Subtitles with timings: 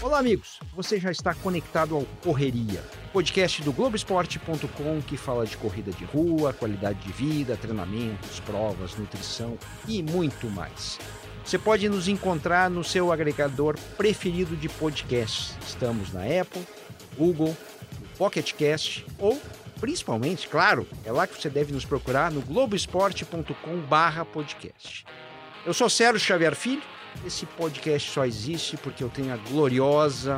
[0.00, 0.58] Olá, amigos.
[0.74, 2.82] Você já está conectado ao Correria,
[3.12, 9.58] podcast do Globoesporte.com que fala de corrida de rua, qualidade de vida, treinamentos, provas, nutrição
[9.86, 10.98] e muito mais.
[11.44, 15.54] Você pode nos encontrar no seu agregador preferido de podcasts.
[15.66, 16.66] Estamos na Apple,
[17.18, 17.54] Google,
[18.16, 19.38] Pocket Cast ou,
[19.80, 25.04] principalmente, claro, é lá que você deve nos procurar no globoesporte.com/podcast.
[25.66, 26.82] Eu sou Sérgio Xavier Filho.
[27.26, 30.36] Esse podcast só existe porque eu tenho a gloriosa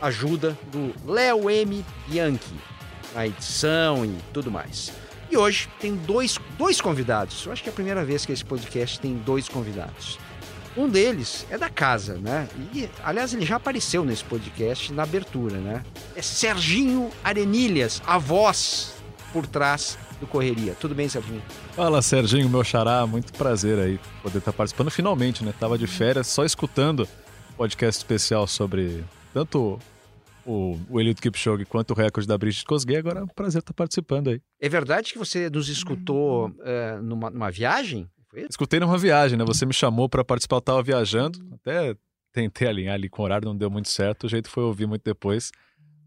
[0.00, 1.84] ajuda do Léo M.
[2.06, 2.54] Bianchi
[3.14, 4.92] na edição e tudo mais.
[5.30, 7.46] E hoje tem dois, dois convidados.
[7.46, 10.18] Eu acho que é a primeira vez que esse podcast tem dois convidados.
[10.76, 12.48] Um deles é da casa, né?
[12.74, 15.84] E, aliás, ele já apareceu nesse podcast na abertura, né?
[16.16, 18.94] É Serginho Arenilhas, a voz
[19.32, 20.74] por trás do Correria.
[20.80, 21.42] Tudo bem, Serginho?
[21.72, 23.06] Fala, Serginho, meu xará.
[23.06, 25.54] Muito prazer aí poder estar participando finalmente, né?
[25.58, 27.08] Tava de férias só escutando
[27.56, 29.78] podcast especial sobre tanto
[30.44, 32.96] o, o Eliud Kipchoge quanto o recorde da Brigitte Kosgei.
[32.96, 34.40] Agora é um prazer estar participando aí.
[34.60, 38.08] É verdade que você nos escutou uh, numa, numa viagem?
[38.48, 39.44] Escutei numa viagem, né?
[39.44, 41.38] Você me chamou para participar, eu tava viajando.
[41.52, 41.96] Até
[42.32, 44.24] tentei alinhar ali com o horário, não deu muito certo.
[44.24, 45.52] O jeito foi ouvir muito depois.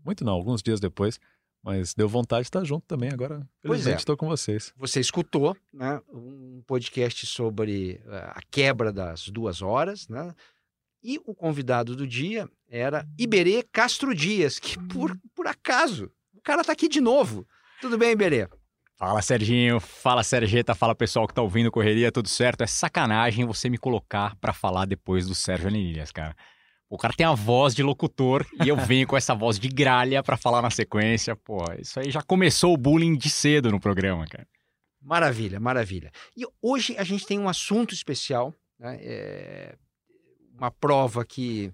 [0.06, 1.20] Muito não, alguns dias depois.
[1.64, 3.10] Mas deu vontade de estar junto também.
[3.12, 4.18] Agora, felizmente, estou é.
[4.18, 4.74] com vocês.
[4.78, 10.34] Você escutou né, um podcast sobre eh, a quebra das duas horas, né?
[11.04, 16.64] E o convidado do dia era Iberê Castro Dias, que por, por acaso, o cara
[16.64, 17.48] tá aqui de novo.
[17.82, 18.48] Tudo bem, Iberê?
[18.98, 19.80] Fala, Serginho.
[19.80, 20.74] Fala, Sergeta.
[20.74, 22.64] Fala, pessoal que tá ouvindo Correria, tudo certo?
[22.64, 26.36] É sacanagem você me colocar para falar depois do Sérgio Anilhas, cara.
[26.90, 30.24] O cara tem a voz de locutor e eu venho com essa voz de gralha
[30.24, 31.36] para falar na sequência.
[31.36, 34.48] Pô, isso aí já começou o bullying de cedo no programa, cara.
[35.00, 36.12] Maravilha, maravilha.
[36.36, 38.98] E hoje a gente tem um assunto especial, né?
[39.02, 39.76] É
[40.58, 41.72] uma prova que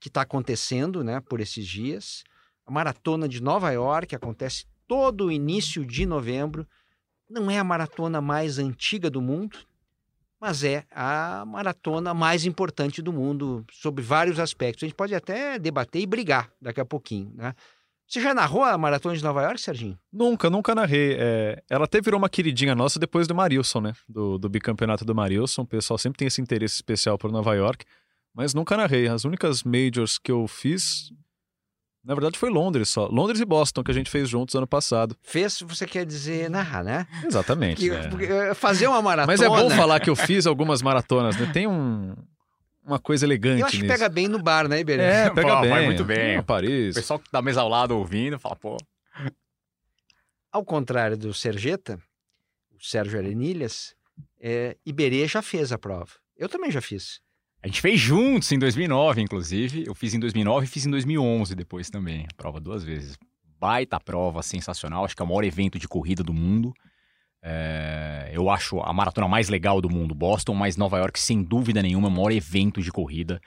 [0.00, 2.24] que está acontecendo, né, por esses dias.
[2.66, 6.64] A maratona de Nova York acontece todo início de novembro.
[7.28, 9.58] Não é a maratona mais antiga do mundo,
[10.40, 14.84] mas é a maratona mais importante do mundo, sob vários aspectos.
[14.84, 17.54] A gente pode até debater e brigar daqui a pouquinho, né?
[18.06, 19.98] Você já narrou a Maratona de Nova York, Serginho?
[20.12, 21.16] Nunca, nunca narrei.
[21.18, 23.94] É, ela até virou uma queridinha nossa depois do Marilson, né?
[24.08, 25.62] Do, do bicampeonato do Marilson.
[25.62, 27.84] O pessoal sempre tem esse interesse especial por Nova York,
[28.32, 29.08] mas nunca narrei.
[29.08, 31.10] As únicas majors que eu fiz
[32.04, 33.06] na verdade, foi Londres só.
[33.06, 35.16] Londres e Boston que a gente fez juntos ano passado.
[35.22, 37.06] Fez, você quer dizer narrar, né?
[37.24, 37.80] Exatamente.
[37.80, 38.54] Que, é.
[38.54, 39.32] Fazer uma maratona.
[39.32, 41.50] Mas é bom falar que eu fiz algumas maratonas, né?
[41.50, 42.14] Tem um,
[42.84, 43.60] uma coisa elegante.
[43.60, 43.86] Eu acho nisso.
[43.86, 45.02] que pega bem no bar, né, Iberê?
[45.02, 45.70] É, pega pô, bem.
[45.70, 46.42] Vai muito bem.
[46.42, 46.94] Paris.
[46.94, 48.76] O pessoal que tá mesa ao lado ouvindo fala, pô.
[50.52, 51.98] Ao contrário do Sergeta,
[52.70, 53.94] o Sérgio Arenilhas,
[54.38, 56.12] é, Iberê já fez a prova.
[56.36, 57.23] Eu também já fiz.
[57.64, 59.84] A gente fez juntos em 2009, inclusive.
[59.86, 62.26] Eu fiz em 2009 e fiz em 2011 depois também.
[62.30, 63.16] A prova duas vezes.
[63.58, 65.02] Baita prova, sensacional.
[65.02, 66.74] Acho que é o maior evento de corrida do mundo.
[67.42, 68.30] É...
[68.34, 72.08] eu acho a maratona mais legal do mundo, Boston, mas Nova York, sem dúvida nenhuma,
[72.08, 73.40] é o maior evento de corrida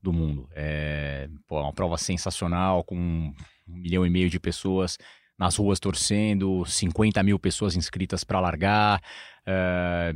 [0.00, 0.48] do mundo.
[0.52, 3.34] É pô, uma prova sensacional, com um
[3.66, 4.96] milhão e meio de pessoas
[5.36, 9.02] nas ruas torcendo, 50 mil pessoas inscritas para largar.
[9.44, 10.14] É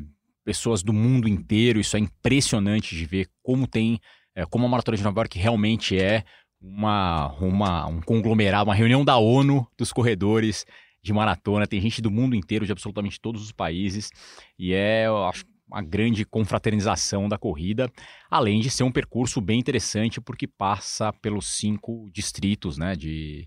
[0.49, 1.79] pessoas do mundo inteiro.
[1.79, 4.01] Isso é impressionante de ver como tem,
[4.35, 6.25] é, como a Maratona de Nova York realmente é
[6.59, 10.65] uma, uma, um conglomerado, uma reunião da ONU dos corredores
[11.03, 11.67] de maratona.
[11.67, 14.11] Tem gente do mundo inteiro, de absolutamente todos os países.
[14.59, 17.93] E é, eu acho, uma grande confraternização da corrida,
[18.31, 23.47] além de ser um percurso bem interessante, porque passa pelos cinco distritos né, de,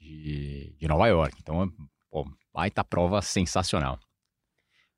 [0.00, 1.36] de, de Nova York.
[1.40, 1.72] Então,
[2.10, 4.00] pô, baita prova sensacional.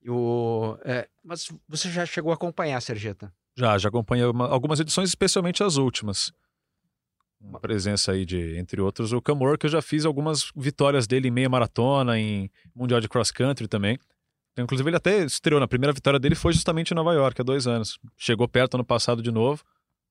[0.08, 3.32] O, é, mas você já chegou a acompanhar, Sergeta?
[3.56, 6.32] Já, já acompanhei algumas edições, especialmente as últimas.
[7.40, 11.28] Uma presença aí de, entre outros, o Camor, que eu já fiz algumas vitórias dele
[11.28, 13.98] em meia maratona, em Mundial de Cross Country também.
[14.56, 17.66] Inclusive, ele até estreou, na primeira vitória dele foi justamente em Nova York, há dois
[17.66, 17.98] anos.
[18.16, 19.62] Chegou perto ano passado de novo.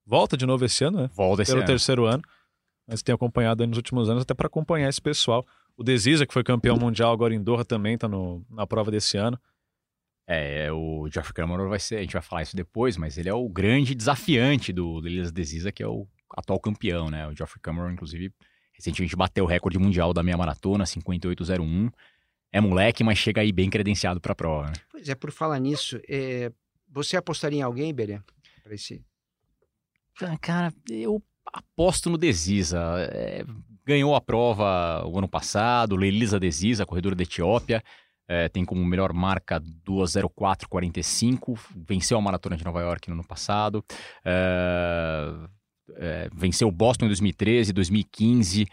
[0.05, 1.09] Volta de novo esse ano, né?
[1.13, 1.67] Volta esse Pelo ano.
[1.67, 2.23] terceiro ano.
[2.87, 5.45] Mas tem acompanhado nos últimos anos, até para acompanhar esse pessoal.
[5.77, 8.09] O Desisa, que foi campeão mundial agora em Doha, também está
[8.49, 9.39] na prova desse ano.
[10.27, 13.33] É, o Geoffrey Cameron vai ser, a gente vai falar isso depois, mas ele é
[13.33, 17.27] o grande desafiante do, do Elias Desisa, que é o atual campeão, né?
[17.27, 18.33] O Geoffrey Cameron, inclusive,
[18.73, 21.91] recentemente bateu o recorde mundial da meia maratona, 58,01.
[22.51, 24.73] É moleque, mas chega aí bem credenciado para a prova, né?
[24.91, 26.51] Pois é, por falar nisso, é...
[26.89, 28.19] você apostaria em alguém, Berê?
[28.63, 29.03] Para esse...
[30.21, 32.79] Ah, cara, eu aposto no Desisa.
[33.11, 33.43] É,
[33.85, 37.83] ganhou a prova o ano passado, Lelisa Desisa, corredora da Etiópia.
[38.27, 41.57] É, tem como melhor marca 2:04:45,
[41.87, 43.83] venceu a maratona de Nova York no ano passado,
[44.23, 45.33] é,
[45.95, 48.65] é, venceu o Boston em 2013, 2015.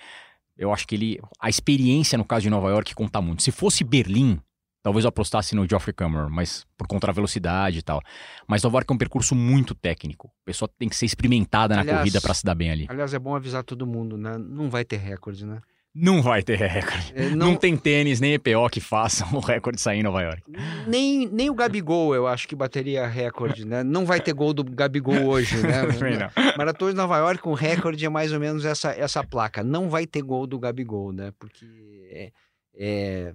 [0.56, 1.20] Eu acho que ele.
[1.40, 3.42] A experiência no caso de Nova York conta muito.
[3.42, 4.40] Se fosse Berlim,
[4.82, 8.00] talvez eu apostasse no Geoffrey Cameron, mas por conta da velocidade e tal.
[8.46, 10.28] Mas Nova York é um percurso muito técnico.
[10.42, 12.86] A pessoa tem que ser experimentada na Aliás- corrida para se dar bem ali.
[12.88, 14.36] Aliás, é bom avisar todo mundo, né?
[14.36, 15.60] Não vai ter recorde, né?
[15.94, 17.12] Não vai ter recorde.
[17.14, 17.48] É, Não...
[17.52, 20.42] não- tem tênis nem EPO que façam o recorde sair em Nova York.
[20.86, 23.82] Nem, nem o Gabigol, eu acho que bateria recorde, né?
[23.82, 25.82] Não vai ter gol do Gabigol hoje, né?
[26.56, 29.64] Maratona de Nova York com recorde é mais ou menos essa, essa placa.
[29.64, 31.32] Não vai ter gol do Gabigol, né?
[31.38, 31.64] Porque
[32.10, 32.30] é,
[32.78, 33.34] é-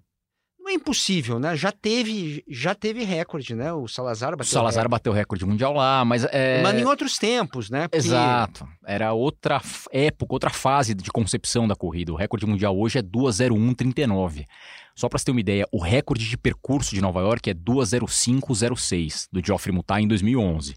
[0.74, 1.56] é impossível, né?
[1.56, 3.72] Já teve, já teve recorde, né?
[3.74, 4.92] O Salazar O bateu Salazar recorde.
[4.92, 6.62] bateu o recorde mundial lá, mas é.
[6.62, 7.88] Mas em outros tempos, né?
[7.88, 8.68] Porque- Exato.
[8.86, 9.62] Era outra
[9.92, 12.12] época, outra fase de concepção da corrida.
[12.12, 14.46] O recorde mundial hoje é 2:01:39.
[14.96, 19.28] Só para você ter uma ideia, o recorde de percurso de Nova York é 2:05:06
[19.32, 20.76] do Geoffrey Mutai em 2011.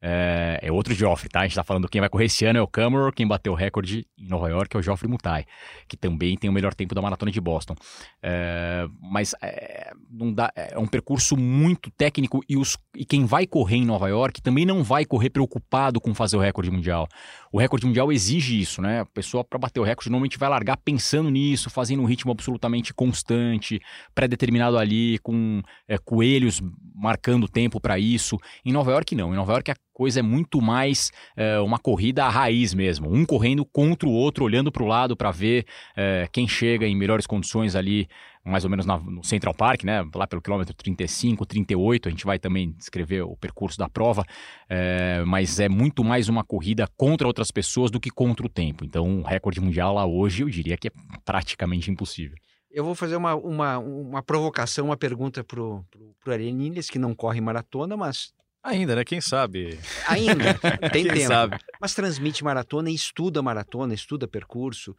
[0.00, 1.40] É, é outro Geoffrey, tá?
[1.40, 3.56] A gente tá falando quem vai correr esse ano é o Cameron, quem bateu o
[3.56, 5.44] recorde em Nova York é o Geoffrey Mutai,
[5.88, 7.74] que também tem o melhor tempo da maratona de Boston.
[8.22, 13.46] É, mas é, não dá, é um percurso muito técnico e, os, e quem vai
[13.46, 17.08] correr em Nova York também não vai correr preocupado com fazer o recorde mundial.
[17.52, 19.00] O recorde mundial exige isso, né?
[19.00, 22.92] A pessoa, para bater o recorde, normalmente vai largar pensando nisso, fazendo um ritmo absolutamente
[22.92, 23.80] constante,
[24.14, 26.60] pré-determinado ali, com é, coelhos
[26.94, 28.38] marcando tempo para isso.
[28.64, 29.32] Em Nova York, não.
[29.32, 33.12] Em Nova York, a coisa é muito mais é, uma corrida à raiz mesmo.
[33.12, 35.64] Um correndo contra o outro, olhando para o lado para ver
[35.96, 38.08] é, quem chega em melhores condições ali,
[38.48, 40.04] mais ou menos na- no Central Park, né?
[40.14, 42.08] Lá pelo quilômetro 35, 38.
[42.08, 44.24] A gente vai também descrever o percurso da prova.
[44.68, 48.84] É, mas é muito mais uma corrida contra outras pessoas do que contra o tempo.
[48.84, 50.90] Então, o recorde mundial lá hoje, eu diria que é
[51.24, 52.36] praticamente impossível.
[52.70, 57.14] Eu vou fazer uma, uma, uma provocação, uma pergunta pro, pro, pro Arenilhas, que não
[57.14, 59.04] corre maratona, mas Ainda, né?
[59.04, 59.78] Quem sabe?
[60.06, 60.52] ainda
[60.92, 61.28] tem Quem tempo.
[61.28, 61.56] sabe?
[61.80, 64.94] Mas transmite maratona e estuda maratona, estuda percurso.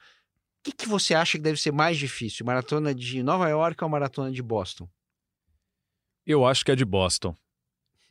[0.60, 2.46] O que, que você acha que deve ser mais difícil?
[2.46, 4.90] Maratona de Nova York ou a maratona de Boston?
[6.26, 7.36] Eu acho que é de Boston.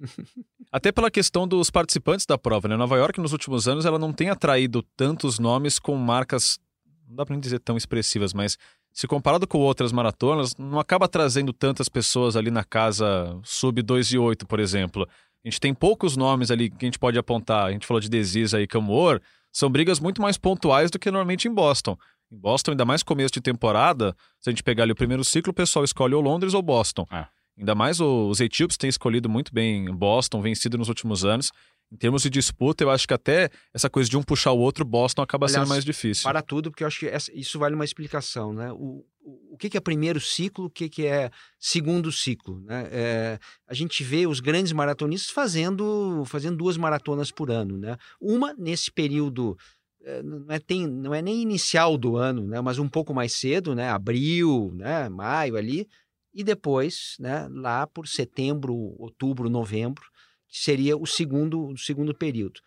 [0.73, 2.77] Até pela questão dos participantes da prova, né?
[2.77, 6.59] Nova York, nos últimos anos, ela não tem atraído tantos nomes com marcas,
[7.07, 8.57] não dá pra nem dizer tão expressivas, mas
[8.93, 14.13] se comparado com outras maratonas, não acaba trazendo tantas pessoas ali na casa sub 2
[14.13, 15.07] e 8, por exemplo.
[15.45, 17.67] A gente tem poucos nomes ali que a gente pode apontar.
[17.67, 19.21] A gente falou de Desisa e Camor,
[19.53, 21.97] são brigas muito mais pontuais do que normalmente em Boston.
[22.31, 25.51] Em Boston, ainda mais começo de temporada, se a gente pegar ali o primeiro ciclo,
[25.51, 27.07] o pessoal escolhe ou Londres ou Boston.
[27.11, 27.27] É.
[27.57, 31.51] Ainda mais os etíopes têm escolhido muito bem Boston, vencido nos últimos anos.
[31.91, 34.85] Em termos de disputa, eu acho que até essa coisa de um puxar o outro,
[34.85, 36.23] Boston acaba Aliás, sendo mais difícil.
[36.25, 38.71] Para tudo, porque eu acho que essa- isso vale uma explicação, né?
[38.73, 42.89] O, o, o que, que é primeiro ciclo, o que, que é segundo ciclo, né?
[42.93, 47.97] É, a gente vê os grandes maratonistas fazendo, fazendo duas maratonas por ano, né?
[48.21, 49.57] Uma nesse período
[50.23, 52.61] não é, tem, não é nem inicial do ano, né?
[52.61, 53.89] Mas um pouco mais cedo, né?
[53.91, 55.09] Abril, né?
[55.09, 55.89] Maio ali
[56.33, 57.49] e depois, né?
[57.51, 60.05] Lá por setembro, outubro, novembro,
[60.49, 62.61] que seria o segundo, o segundo período.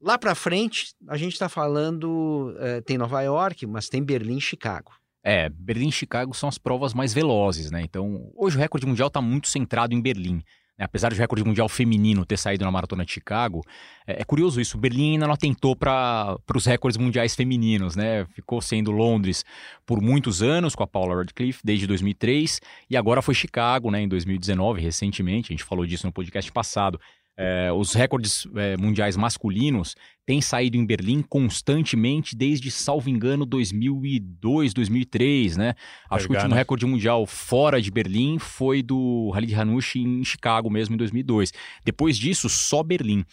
[0.00, 4.40] Lá para frente, a gente está falando, eh, tem Nova York, mas tem Berlim e
[4.40, 4.92] Chicago.
[5.22, 7.80] É, Berlim e Chicago são as provas mais velozes, né?
[7.80, 10.42] Então, hoje o recorde mundial está muito centrado em Berlim.
[10.78, 10.84] Né?
[10.84, 13.62] Apesar do recorde mundial feminino ter saído na maratona de Chicago,
[14.06, 14.76] é, é curioso isso.
[14.76, 18.26] Berlim ainda não atentou para os recordes mundiais femininos, né?
[18.34, 19.44] Ficou sendo Londres
[19.86, 24.02] por muitos anos com a Paula Radcliffe, desde 2003, e agora foi Chicago, né?
[24.02, 25.52] Em 2019, recentemente.
[25.52, 27.00] A gente falou disso no podcast passado.
[27.36, 34.72] É, os recordes é, mundiais masculinos têm saído em Berlim constantemente desde, salvo engano, 2002,
[34.72, 35.74] 2003, né?
[36.08, 36.56] Acho que o último né?
[36.56, 41.52] recorde mundial fora de Berlim foi do Khalid Hanush em Chicago mesmo, em 2002.
[41.84, 43.24] Depois disso, só Berlim.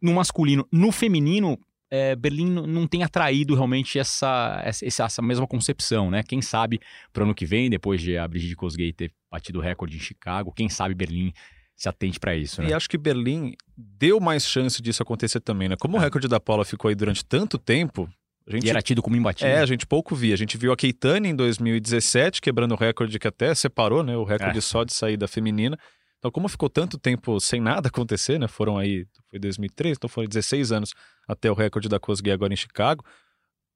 [0.00, 0.66] No masculino.
[0.72, 1.58] No feminino,
[1.90, 6.22] é, Berlim não tem atraído realmente essa, essa, essa mesma concepção, né?
[6.22, 6.80] Quem sabe
[7.12, 10.00] para o ano que vem, depois de a Brigitte Kosgei ter batido o recorde em
[10.00, 11.32] Chicago, quem sabe Berlim
[11.76, 12.68] se atente para isso, né?
[12.68, 15.76] E acho que Berlim deu mais chance disso acontecer também, né?
[15.76, 18.08] Como o recorde da Paula ficou aí durante tanto tempo,
[18.46, 19.52] a gente E era tido como imbatível.
[19.52, 20.34] É, a gente pouco via.
[20.34, 24.16] A gente viu a Keitane em 2017, quebrando o recorde que até separou, né?
[24.16, 24.60] O recorde É.
[24.60, 25.78] só de saída feminina.
[26.18, 28.48] Então, como ficou tanto tempo sem nada acontecer, né?
[28.48, 30.94] Foram aí, foi 2003, então foram 16 anos
[31.28, 33.04] até o recorde da Kosgei agora em Chicago.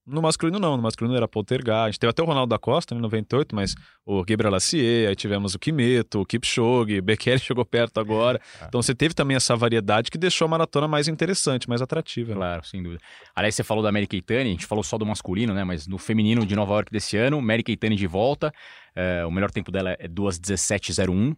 [0.09, 0.77] No masculino, não.
[0.77, 1.85] No masculino era Poltergar.
[1.85, 3.75] A gente teve até o Ronaldo da Costa, né, em 98, mas
[4.05, 8.41] o Gabriel Lassier, aí tivemos o Kimeto, o Kipchoge, Bekele chegou perto agora.
[8.61, 8.67] É.
[8.67, 12.31] Então você teve também essa variedade que deixou a maratona mais interessante, mais atrativa.
[12.31, 12.37] Né?
[12.37, 13.01] Claro, sem dúvida.
[13.37, 15.65] Aliás, você falou da Mary Keitane, a gente falou só do masculino, né?
[15.65, 18.53] Mas no feminino de Nova York desse ano, Mary Keitane de volta.
[18.95, 21.37] É, o melhor tempo dela é 2,17,01.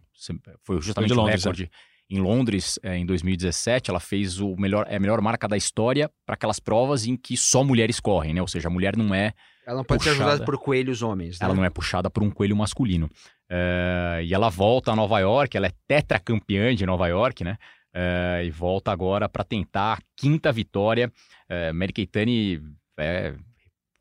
[0.63, 1.65] Foi justamente o recorde.
[1.65, 5.55] É em Londres é, em 2017, ela fez o melhor, é a melhor marca da
[5.55, 8.41] história para aquelas provas em que só mulheres correm, né?
[8.41, 9.33] Ou seja, a mulher não é.
[9.65, 11.39] Ela não pode puxada, ser ajudada por coelhos homens.
[11.39, 11.45] Né?
[11.45, 13.09] Ela não é puxada por um coelho masculino.
[13.49, 17.57] É, e ela volta a Nova York, ela é tetracampeã de Nova York, né?
[17.93, 21.11] É, e volta agora para tentar a quinta vitória.
[21.47, 22.61] É, Mary Keitane
[22.97, 23.35] é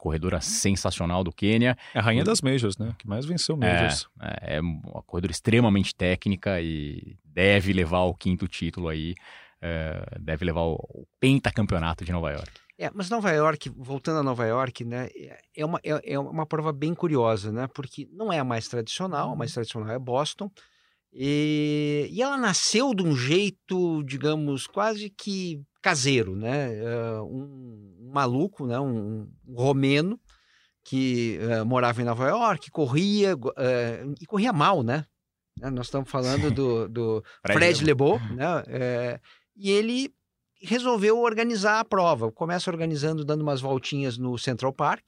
[0.00, 1.76] corredora sensacional do Quênia.
[1.94, 2.94] É a rainha das Majors, né?
[2.98, 4.08] Que mais venceu Majors.
[4.20, 9.14] É, é uma corredora extremamente técnica e deve levar o quinto título aí.
[9.60, 12.50] É, deve levar o, o pentacampeonato de Nova York.
[12.78, 15.10] É, mas Nova York, voltando a Nova York, né,
[15.54, 19.32] é uma, é, é uma prova bem curiosa, né, porque não é a mais tradicional,
[19.32, 20.50] a mais tradicional é Boston,
[21.12, 28.10] e, e ela nasceu de um jeito, digamos, quase que caseiro, né, uh, um, um,
[28.12, 30.20] maluco, né, um, um romeno,
[30.84, 35.06] que uh, morava em Nova York, corria, uh, e corria mal, né,
[35.60, 35.70] né?
[35.70, 38.64] Nós estamos falando do, do Fred, Fred Lebeau, né?
[38.68, 39.20] É,
[39.54, 40.12] e ele
[40.62, 42.32] resolveu organizar a prova.
[42.32, 45.04] Começa organizando, dando umas voltinhas no Central Park,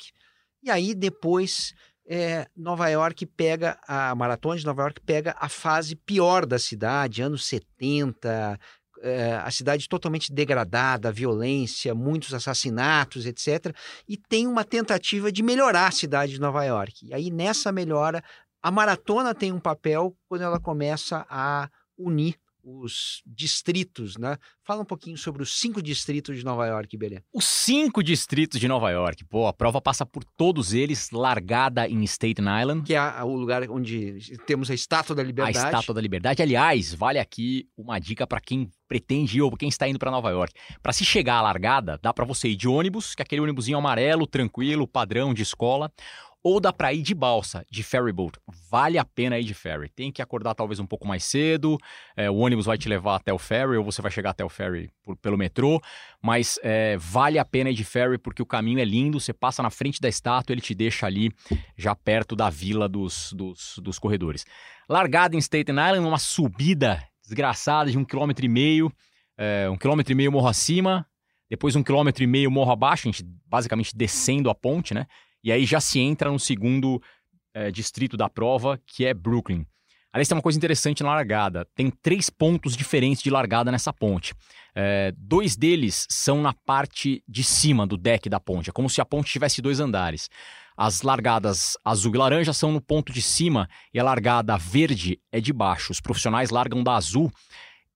[0.62, 1.74] e aí depois
[2.06, 7.22] é, Nova York pega, a maratona de Nova York pega a fase pior da cidade,
[7.22, 8.58] anos 70,
[9.02, 13.74] é, a cidade totalmente degradada, violência, muitos assassinatos, etc.
[14.08, 17.06] E tem uma tentativa de melhorar a cidade de Nova York.
[17.06, 18.22] E aí, nessa melhora,
[18.62, 21.68] a maratona tem um papel quando ela começa a
[21.98, 24.38] unir os distritos, né?
[24.64, 27.20] Fala um pouquinho sobre os cinco distritos de Nova York, Belê.
[27.32, 29.24] Os cinco distritos de Nova York.
[29.24, 32.84] Pô, a prova passa por todos eles, largada em Staten Island.
[32.84, 35.58] Que é o lugar onde temos a Estátua da Liberdade.
[35.58, 36.42] A Estátua da Liberdade.
[36.42, 40.30] Aliás, vale aqui uma dica para quem pretende ir ou quem está indo para Nova
[40.30, 40.52] York.
[40.82, 43.78] Para se chegar à largada, dá para você ir de ônibus, que é aquele ônibusinho
[43.78, 45.90] amarelo, tranquilo, padrão de escola
[46.42, 48.38] ou dá para ir de balsa, de ferryboat.
[48.68, 49.88] Vale a pena ir de ferry.
[49.88, 51.78] Tem que acordar talvez um pouco mais cedo,
[52.16, 54.48] é, o ônibus vai te levar até o ferry, ou você vai chegar até o
[54.48, 55.80] ferry por, pelo metrô,
[56.20, 59.62] mas é, vale a pena ir de ferry porque o caminho é lindo, você passa
[59.62, 61.30] na frente da estátua, ele te deixa ali
[61.76, 64.44] já perto da vila dos, dos, dos corredores.
[64.88, 68.92] Largada em Staten Island, uma subida desgraçada de um quilômetro e meio,
[69.38, 71.06] é, um quilômetro e meio morro acima,
[71.48, 75.06] depois um quilômetro e meio morro abaixo, a gente basicamente descendo a ponte, né?
[75.42, 77.02] E aí já se entra no segundo
[77.54, 79.66] é, distrito da prova, que é Brooklyn.
[80.12, 81.66] Aliás, tem uma coisa interessante na largada.
[81.74, 84.34] Tem três pontos diferentes de largada nessa ponte.
[84.74, 88.68] É, dois deles são na parte de cima do deck da ponte.
[88.68, 90.28] É como se a ponte tivesse dois andares.
[90.76, 95.40] As largadas azul e laranja são no ponto de cima e a largada verde é
[95.40, 95.92] de baixo.
[95.92, 97.32] Os profissionais largam da azul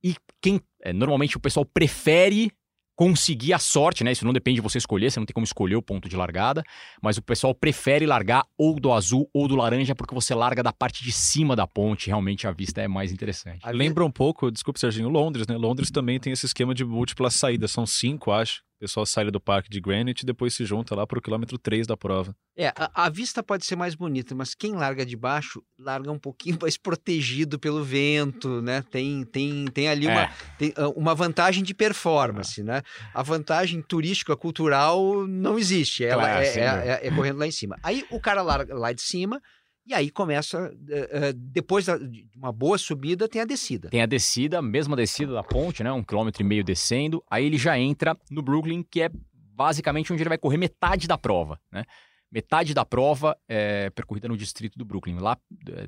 [0.02, 2.50] e quem é, normalmente o pessoal prefere
[2.96, 4.10] conseguir a sorte, né?
[4.10, 6.64] Isso não depende de você escolher, você não tem como escolher o ponto de largada,
[7.02, 10.72] mas o pessoal prefere largar ou do azul ou do laranja porque você larga da
[10.72, 13.60] parte de cima da ponte, realmente a vista é mais interessante.
[13.70, 15.56] Lembra um pouco, desculpe Serginho, Londres, né?
[15.56, 18.64] Londres também tem esse esquema de múltiplas saídas, são cinco, acho.
[18.76, 21.58] O pessoal sai do parque de Greenwich e depois se junta lá para o quilômetro
[21.58, 22.36] 3 da prova.
[22.54, 26.18] É, a, a, vista pode ser mais bonita, mas quem larga de baixo, larga um
[26.18, 28.84] pouquinho mais protegido pelo vento, né?
[28.90, 30.30] Tem, tem, tem ali uma, é.
[30.58, 32.64] tem, ah, uma vantagem de performance, é.
[32.64, 32.82] né?
[33.14, 36.04] A vantagem turística, cultural, não existe.
[36.04, 37.78] Ela claro, é, é, é, é correndo lá em cima.
[37.82, 39.40] Aí o cara larga lá de cima,
[39.86, 43.88] e aí começa, uh, depois de uma boa subida, tem a descida.
[43.88, 45.92] Tem a descida, mesma descida da ponte, né?
[45.92, 47.22] Um quilômetro e meio descendo.
[47.30, 51.16] Aí ele já entra no Brooklyn, que é basicamente onde ele vai correr metade da
[51.16, 51.84] prova, né?
[52.32, 55.18] Metade da prova é percorrida no distrito do Brooklyn.
[55.18, 55.38] Lá,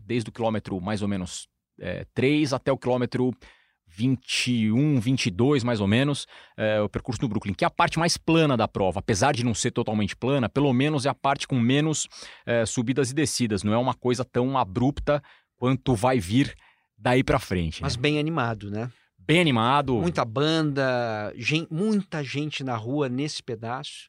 [0.04, 1.48] desde o quilômetro mais ou menos
[1.80, 3.32] é, 3 até o quilômetro
[3.90, 6.26] 21, 22 mais ou menos,
[6.56, 9.00] é, o percurso do Brooklyn, que é a parte mais plana da prova.
[9.00, 12.06] Apesar de não ser totalmente plana, pelo menos é a parte com menos
[12.46, 13.62] é, subidas e descidas.
[13.62, 15.22] Não é uma coisa tão abrupta
[15.56, 16.54] quanto vai vir
[16.96, 17.82] daí para frente.
[17.82, 18.02] Mas né?
[18.02, 18.90] bem animado, né?
[19.18, 19.94] Bem animado.
[19.96, 24.08] Muita banda, gente, muita gente na rua nesse pedaço.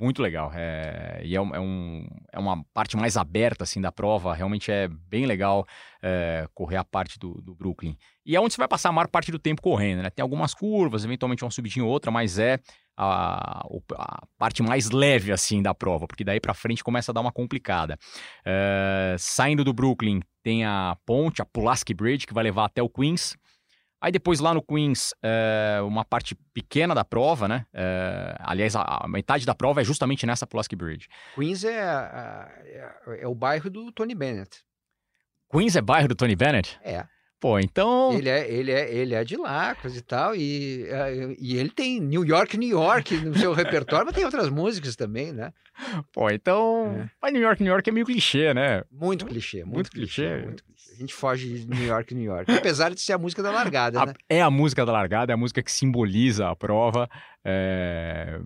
[0.00, 0.52] Muito legal.
[0.54, 4.32] É, e é, é, um, é, uma parte mais aberta assim da prova.
[4.32, 5.66] Realmente é bem legal
[6.00, 7.96] é, correr a parte do, do, Brooklyn.
[8.24, 10.02] E é onde você vai passar a maior parte do tempo correndo.
[10.02, 10.10] Né?
[10.10, 12.60] Tem algumas curvas, eventualmente uma subidinha ou outra, mas é
[12.96, 17.20] a, a, parte mais leve assim da prova, porque daí para frente começa a dar
[17.20, 17.98] uma complicada.
[18.44, 22.88] É, saindo do Brooklyn tem a ponte, a Pulaski Bridge, que vai levar até o
[22.88, 23.36] Queens.
[24.00, 27.66] Aí depois lá no Queens, é, uma parte pequena da prova, né?
[27.72, 31.08] É, aliás, a, a, metade da prova é justamente nessa Pulaski Bridge.
[31.34, 34.64] Queens é, é, é, o bairro do Tony Bennett.
[35.50, 36.78] Queens é bairro do Tony Bennett?
[36.82, 37.06] É.
[37.40, 38.12] Pô, então.
[38.12, 40.34] Ele é, ele é, ele é de lá, coisa e tal.
[40.34, 44.48] E, é, e ele tem New York, New York no seu repertório, mas tem outras
[44.48, 45.52] músicas também, né?
[46.12, 46.96] Pô, então.
[46.98, 47.10] É.
[47.22, 48.82] Mas New York, New York é meio clichê, né?
[48.90, 50.28] Muito clichê, muito, muito clichê.
[50.28, 50.46] clichê.
[50.46, 50.64] Muito.
[50.92, 52.50] A gente foge de New York, New York.
[52.50, 54.14] Apesar de ser a música da largada, a, né?
[54.28, 57.08] É a música da largada, é a música que simboliza a prova.
[57.44, 58.40] É,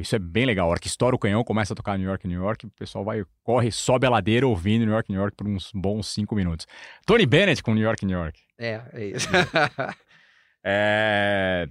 [0.00, 0.66] isso é bem legal.
[0.66, 3.04] A hora que estoura o canhão, começa a tocar New York, New York, o pessoal
[3.04, 6.66] vai, corre, sobe a ladeira ouvindo New York, New York por uns bons cinco minutos.
[7.06, 8.40] Tony Bennett com New York, New York.
[8.58, 9.28] É, é isso.
[10.64, 11.68] é...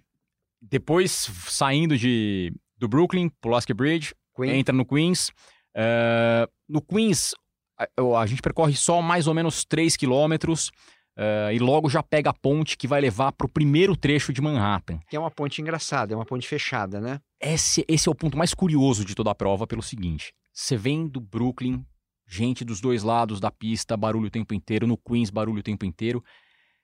[0.61, 1.11] Depois,
[1.47, 4.57] saindo de, do Brooklyn, Pulaski Bridge, Queen.
[4.57, 5.31] entra no Queens.
[5.75, 6.47] É...
[6.69, 7.33] No Queens,
[7.77, 7.87] a,
[8.19, 10.71] a, gente percorre só mais ou menos 3 quilômetros.
[11.17, 14.41] Uh, e logo já pega a ponte que vai levar para o primeiro trecho de
[14.41, 14.99] Manhattan.
[15.09, 17.19] Que é uma ponte engraçada, é uma ponte fechada, né?
[17.39, 21.07] Esse, esse é o ponto mais curioso de toda a prova, pelo seguinte: você vem
[21.07, 21.85] do Brooklyn,
[22.27, 25.85] gente dos dois lados da pista, barulho o tempo inteiro, no Queens, barulho o tempo
[25.85, 26.23] inteiro.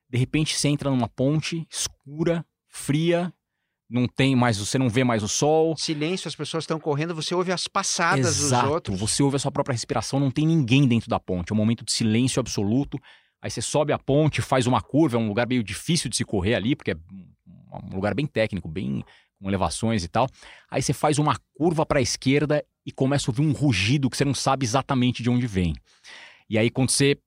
[0.09, 3.33] De repente você entra numa ponte escura, fria,
[3.89, 5.75] não tem mais, você não vê mais o sol.
[5.77, 8.99] Silêncio, as pessoas estão correndo, você ouve as passadas Exato, dos outros.
[8.99, 11.51] Você ouve a sua própria respiração, não tem ninguém dentro da ponte.
[11.51, 12.99] É um momento de silêncio absoluto.
[13.41, 16.25] Aí você sobe a ponte, faz uma curva, é um lugar meio difícil de se
[16.25, 16.97] correr ali, porque é
[17.91, 19.03] um lugar bem técnico, bem
[19.39, 20.27] com elevações e tal.
[20.69, 24.17] Aí você faz uma curva para a esquerda e começa a ouvir um rugido que
[24.17, 25.75] você não sabe exatamente de onde vem.
[26.49, 27.17] E aí quando você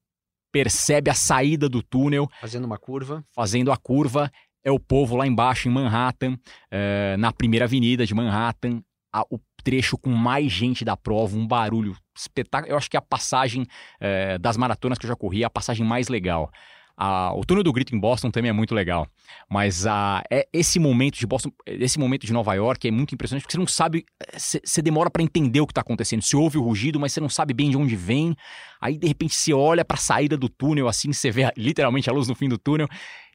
[0.52, 4.30] percebe a saída do túnel, fazendo uma curva, fazendo a curva,
[4.64, 6.36] é o povo lá embaixo em Manhattan,
[6.70, 11.46] é, na primeira avenida de Manhattan, a, o trecho com mais gente da prova, um
[11.46, 12.72] barulho espetáculo.
[12.72, 13.66] Eu acho que a passagem
[14.00, 16.50] é, das maratonas que eu já corri é a passagem mais legal.
[17.02, 19.08] A, o túnel do grito em Boston também é muito legal.
[19.48, 23.42] Mas a, é, esse momento de Boston, esse momento de Nova York é muito impressionante
[23.42, 24.04] porque você não sabe,
[24.36, 26.20] você demora para entender o que está acontecendo.
[26.20, 28.36] Você ouve o rugido, mas você não sabe bem de onde vem.
[28.80, 32.12] Aí de repente você olha para a saída do túnel, assim você vê literalmente a
[32.12, 32.86] luz no fim do túnel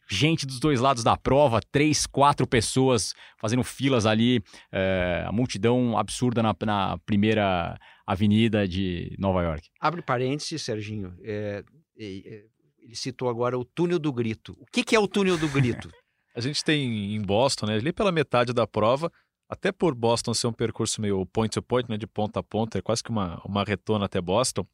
[0.09, 5.97] gente dos dois lados da prova, três, quatro pessoas fazendo filas ali, é, a multidão
[5.97, 9.67] absurda na, na, primeira avenida de Nova York.
[9.79, 11.15] Abre parênteses, Serginho.
[11.23, 11.63] É,
[11.97, 12.45] é,
[12.79, 14.55] ele citou agora o túnel do grito.
[14.59, 15.89] O que, que é o túnel do grito?
[16.35, 19.11] a gente tem em Boston, né, ali pela metade da prova,
[19.49, 22.77] até por Boston ser um percurso meio point to point, né, de ponta a ponta,
[22.77, 24.65] é quase que uma, uma retona até Boston.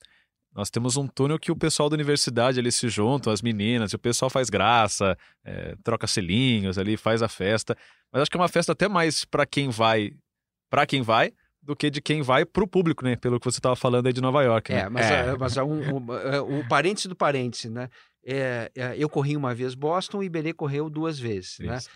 [0.53, 3.95] Nós temos um túnel que o pessoal da universidade ali se juntam, as meninas, e
[3.95, 7.75] o pessoal faz graça, é, troca selinhos ali, faz a festa.
[8.11, 10.11] Mas acho que é uma festa até mais para quem vai,
[10.69, 13.15] para quem vai, do que de quem vai para o público, né?
[13.15, 14.73] Pelo que você estava falando aí de Nova York.
[14.73, 14.79] Né?
[14.81, 15.37] É, mas, é.
[15.37, 17.87] mas um, um, é, o parêntese do parêntese, né?
[18.25, 21.77] É, é, eu corri uma vez Boston, o Iberê correu duas vezes, né?
[21.77, 21.89] Isso.
[21.89, 21.95] né?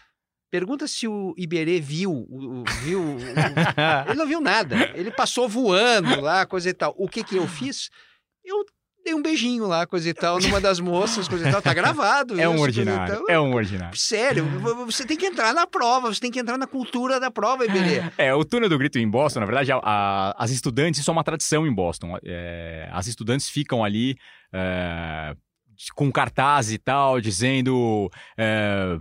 [0.49, 2.25] Pergunta se o Iberê viu,
[2.83, 3.17] viu,
[4.07, 4.91] ele não viu nada.
[4.93, 6.95] Ele passou voando lá, coisa e tal.
[6.97, 7.89] O que que eu fiz?
[8.45, 8.65] Eu
[9.05, 11.61] dei um beijinho lá, coisa e tal, numa das moças, coisa e tal.
[11.61, 12.39] Tá gravado.
[12.41, 13.23] É um ordinário.
[13.29, 13.97] É um ordinário.
[13.97, 14.45] Sério,
[14.85, 18.01] você tem que entrar na prova, você tem que entrar na cultura da prova, Iberê.
[18.17, 21.13] É, o túnel do grito em Boston, na verdade, a, a, as estudantes, isso é
[21.13, 22.17] uma tradição em Boston.
[22.23, 24.17] É, as estudantes ficam ali.
[24.51, 25.35] É,
[25.93, 28.97] com cartaz e tal, dizendo é,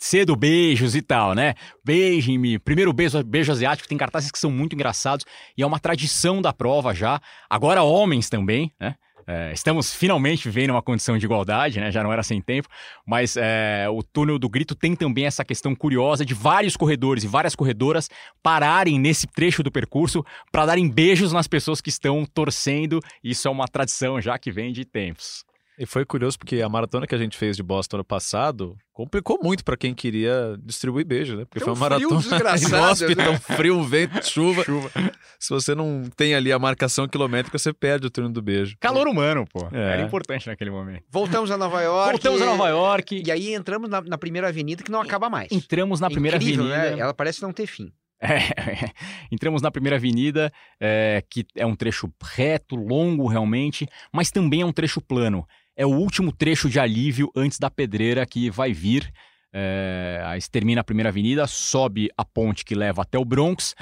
[0.00, 1.54] cedo beijos e tal, né?
[1.84, 2.58] Beijem-me.
[2.58, 6.52] Primeiro beijo, beijo asiático, tem cartazes que são muito engraçados e é uma tradição da
[6.52, 7.20] prova já.
[7.48, 8.94] Agora homens também, né?
[9.26, 11.92] É, estamos finalmente vivendo uma condição de igualdade, né?
[11.92, 12.68] Já não era sem tempo,
[13.06, 17.28] mas é, o túnel do grito tem também essa questão curiosa de vários corredores e
[17.28, 18.08] várias corredoras
[18.42, 22.98] pararem nesse trecho do percurso para darem beijos nas pessoas que estão torcendo.
[23.22, 25.44] Isso é uma tradição já que vem de tempos.
[25.80, 29.40] E foi curioso porque a maratona que a gente fez de Boston ano passado complicou
[29.42, 31.46] muito para quem queria distribuir beijo, né?
[31.46, 32.20] Porque tem foi uma maratona
[32.60, 33.38] inóspita, né?
[33.38, 34.62] frio, vento, chuva.
[34.62, 34.90] chuva.
[35.38, 38.76] Se você não tem ali a marcação quilométrica, você perde o turno do beijo.
[38.78, 39.68] Calor humano, pô.
[39.72, 39.94] É.
[39.94, 41.02] Era importante naquele momento.
[41.08, 42.10] Voltamos a Nova York.
[42.10, 43.22] Voltamos a Nova York.
[43.24, 45.50] E aí entramos na, na primeira avenida que não acaba mais.
[45.50, 46.96] Entramos na primeira Incrível, avenida.
[46.96, 47.00] Né?
[47.00, 47.90] Ela parece não ter fim.
[48.20, 48.28] É,
[49.32, 54.66] entramos na primeira avenida, é, que é um trecho reto, longo realmente, mas também é
[54.66, 55.46] um trecho plano
[55.80, 59.10] é o último trecho de alívio antes da pedreira que vai vir.
[59.50, 63.74] É, aí termina a primeira avenida, sobe a ponte que leva até o Bronx.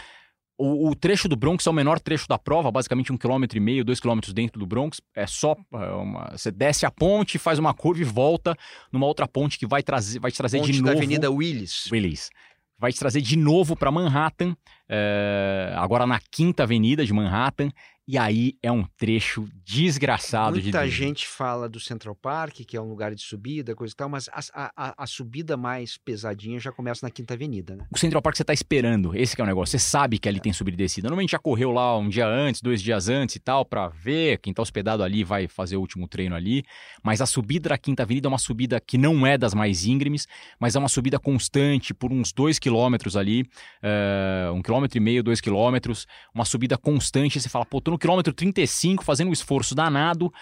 [0.56, 3.60] O, o, trecho do Bronx é o menor trecho da prova, basicamente um quilômetro e
[3.60, 5.00] meio, dois quilômetros dentro do Bronx.
[5.12, 8.56] É só é uma, você desce a ponte, faz uma curva e volta
[8.92, 10.92] numa outra ponte que vai trazer, vai te trazer ponte de novo.
[10.92, 11.90] da Avenida Willis.
[11.90, 12.30] Willis.
[12.78, 14.56] Vai te trazer de novo para Manhattan,
[14.88, 17.72] é, agora na Quinta Avenida de Manhattan.
[18.10, 22.80] E aí é um trecho desgraçado de Muita gente fala do Central Park, que é
[22.80, 24.40] um lugar de subida, coisa e tal, mas a,
[24.74, 27.84] a- a- subida mais pesadinha já começa na Quinta Avenida, né?
[27.92, 29.78] O Central Park você tá esperando, esse que é o negócio.
[29.78, 31.06] Você sabe que ali tem subida e descida.
[31.08, 34.38] Normalmente já correu lá um dia antes, dois dias antes e tal, pra ver.
[34.38, 36.64] Quem tá hospedado ali vai fazer o último treino ali.
[37.02, 40.26] Mas a subida da Quinta Avenida é uma subida que não é das mais íngremes,
[40.58, 43.44] mas é uma subida constante por uns dois quilômetros ali.
[43.82, 46.06] é, um quilômetro e meio, dois quilômetros.
[46.34, 47.38] Uma subida constante.
[47.38, 50.32] Você fala, pô, tô no quilômetro 35 fazendo um esforço danado.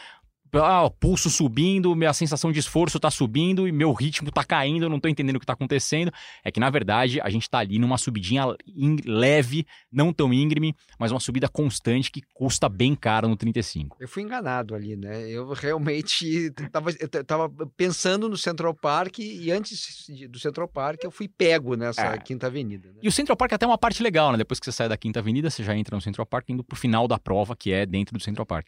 [0.64, 4.84] Ah, o pulso subindo, minha sensação de esforço tá subindo e meu ritmo tá caindo,
[4.84, 6.12] eu não tô entendendo o que tá acontecendo.
[6.44, 10.74] É que, na verdade, a gente tá ali numa subidinha in- leve, não tão íngreme,
[10.98, 13.96] mas uma subida constante que custa bem caro no 35.
[14.00, 15.28] Eu fui enganado ali, né?
[15.28, 21.10] Eu realmente tava, eu tava pensando no Central Park e antes do Central Park eu
[21.10, 22.18] fui pego nessa É.
[22.18, 22.88] Quinta Avenida.
[22.88, 23.00] Né?
[23.02, 24.38] E o Central Park é até uma parte legal, né?
[24.38, 26.76] Depois que você sai da Quinta Avenida, você já entra no Central Park indo pro
[26.76, 28.66] final da prova, que é dentro do Central Park.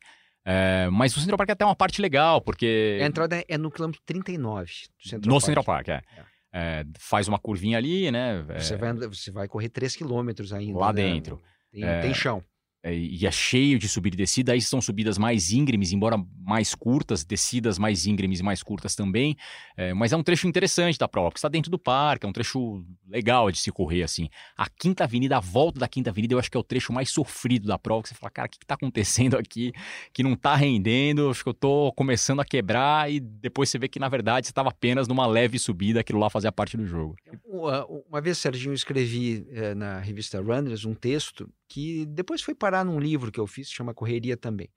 [0.50, 2.98] É, mas o Central Park é até uma parte legal, porque.
[3.02, 5.44] A entrada é no quilômetro 39 do Central no Park.
[5.44, 6.02] Central Park, é.
[6.50, 8.42] É, faz uma curvinha ali, né?
[8.48, 10.78] É, Você, vai, andar- você vai correr 3 quilômetros ainda.
[10.78, 11.02] lá né?
[11.02, 11.38] dentro.
[11.70, 12.00] Tem, É.
[12.00, 12.42] tem chão.
[12.82, 14.52] É, e é cheio de subida e descida.
[14.52, 19.36] Aí são subidas mais íngremes, embora mais curtas, descidas mais íngremes e mais curtas também.
[19.76, 22.32] É, mas é um trecho interessante da prova, porque está dentro do parque, é um
[22.32, 24.28] trecho legal de se correr assim.
[24.56, 27.10] A Quinta Avenida, a volta da Quinta Avenida, eu acho que é o trecho mais
[27.10, 29.72] sofrido da prova, que você fala, cara, o que, está acontecendo aqui?
[30.12, 33.88] Que não tá rendendo, acho que eu tô começando a quebrar, e depois você vê
[33.88, 37.16] que, na verdade, você estava apenas numa leve subida, aquilo lá fazia parte do jogo.
[37.44, 42.54] Uma, uma vez, Serginho, eu escrevi eh, na revista Runners um texto que depois foi
[42.54, 44.70] parar num livro que eu fiz, chama Correria também.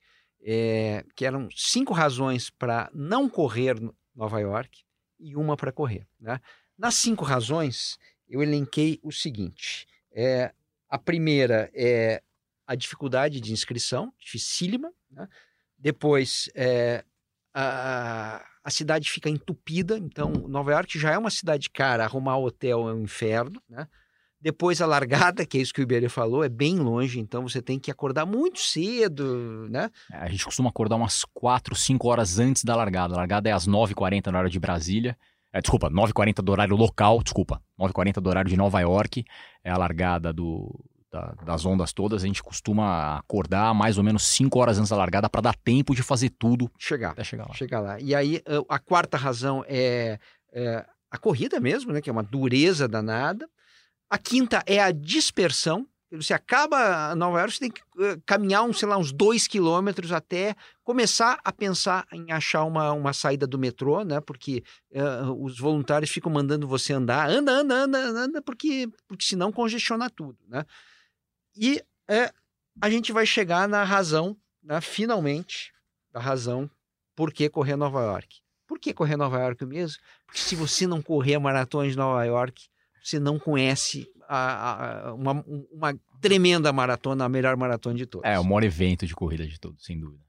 [0.44, 4.82] Eh, que eram cinco razões para não correr no Nova York
[5.18, 6.06] e uma para correr.
[6.20, 6.40] Né?
[6.76, 7.96] Nas cinco razões,
[8.28, 10.52] eu elenquei o seguinte: eh,
[10.88, 12.22] a primeira é
[12.66, 14.92] a dificuldade de inscrição, dificílima.
[15.10, 15.28] Né?
[15.78, 17.04] Depois, eh,
[17.54, 22.88] a, a cidade fica entupida, então Nova York já é uma cidade cara, arrumar hotel
[22.88, 23.88] é um inferno, né?
[24.42, 27.62] Depois a largada, que é isso que o Iberê falou, é bem longe, então você
[27.62, 29.88] tem que acordar muito cedo, né?
[30.10, 33.14] É, A gente costuma acordar umas 4, 5 horas antes da largada.
[33.14, 35.16] A largada é às 9h40 na hora de Brasília.
[35.52, 37.62] É, desculpa, 9h40 do horário local, desculpa.
[37.78, 39.24] 9h40 do horário de Nova York.
[39.62, 42.24] É a largada do, da- das ondas todas.
[42.24, 45.94] A gente costuma acordar mais ou menos 5 horas antes da largada para dar tempo
[45.94, 47.54] de fazer tudo Chegar, até chegar lá.
[47.54, 48.00] chegar lá.
[48.00, 50.18] E aí a- a quarta razão é,
[50.52, 52.00] é a corrida mesmo, né?
[52.00, 53.46] Que é uma dureza danada.
[54.12, 55.88] A quinta é a dispersão.
[56.10, 60.12] Você acaba Nova York, você tem que eh, caminhar, uns, sei lá, uns dois quilômetros
[60.12, 64.20] até começar a pensar em achar uma, uma saída do metrô, né?
[64.20, 69.50] Porque eh, os voluntários ficam mandando você andar, anda, anda, anda, anda, porque, porque senão
[69.50, 70.66] congestiona tudo, né?
[71.56, 72.30] E eh,
[72.82, 75.72] a gente vai chegar na razão, né, finalmente,
[76.12, 76.70] da razão
[77.16, 78.42] por que correr Nova York.
[78.66, 80.02] Por que correr Nova York mesmo?
[80.26, 82.70] Porque se você não correr a maratona de Nova York,
[83.02, 88.30] você não conhece a- a- uma, uma tremenda maratona, a melhor maratona de todas.
[88.30, 90.22] É, o maior evento de corrida de todos, sem dúvida.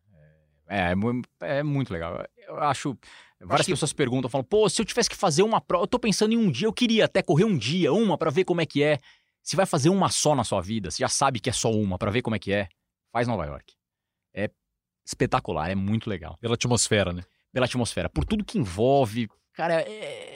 [0.68, 2.26] É, é, mu- é muito legal.
[2.48, 2.98] Eu acho.
[3.42, 6.00] Várias que- pessoas perguntam, falam, pô, se eu tivesse que fazer uma prova, eu tô
[6.00, 8.66] pensando em um dia, eu queria até correr um dia, uma, pra ver como é
[8.66, 8.98] que é.
[9.42, 11.98] Se vai fazer uma só na sua vida, você já sabe que é só uma,
[11.98, 12.70] pra ver como é que é,
[13.12, 13.74] faz Nova York.
[14.34, 14.50] É
[15.06, 16.38] espetacular, é muito legal.
[16.40, 17.24] Pela atmosfera, né?
[17.52, 19.28] Pela atmosfera, por tudo que envolve.
[19.54, 20.33] Cara, é-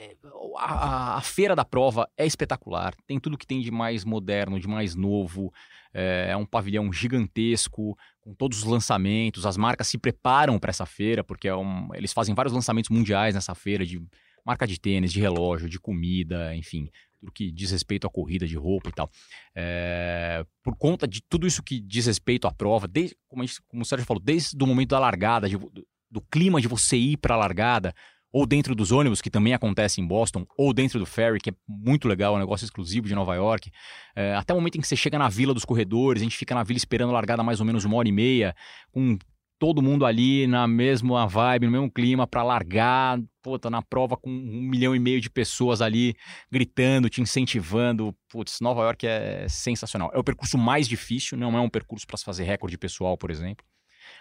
[0.56, 2.94] a, a- feira da prova é espetacular.
[3.06, 5.52] Tem tudo que tem de mais moderno, de mais novo.
[5.92, 9.44] É, é um pavilhão gigantesco, com todos os lançamentos.
[9.46, 13.34] As marcas se preparam para essa feira, porque é um- eles fazem vários lançamentos mundiais
[13.34, 14.00] nessa feira de
[14.44, 16.88] marca de tênis, de relógio, de comida, enfim,
[17.20, 19.10] tudo que diz respeito à corrida de roupa e tal.
[19.54, 23.82] É, por conta de tudo isso que diz respeito à prova, desde, como, gente- como
[23.82, 25.70] o Sérgio falou, desde o momento da largada, de do,
[26.10, 27.92] do clima de você ir para a largada,
[28.32, 31.54] ou dentro dos ônibus, que também acontece em Boston, ou dentro do ferry, que é
[31.66, 33.70] muito legal, é um negócio exclusivo de Nova York,
[34.14, 36.54] é, até o momento em que você chega na vila dos corredores, a gente fica
[36.54, 38.54] na vila esperando largada mais ou menos uma hora e meia,
[38.90, 39.18] com
[39.58, 44.16] todo mundo ali na mesma vibe, no mesmo clima para largar, pô, tá na prova
[44.16, 46.14] com um milhão e meio de pessoas ali
[46.50, 48.14] gritando, te incentivando.
[48.28, 50.10] Putz, Nova York é sensacional.
[50.14, 53.30] É o percurso mais difícil, não é um percurso para se fazer recorde pessoal, por
[53.30, 53.66] exemplo.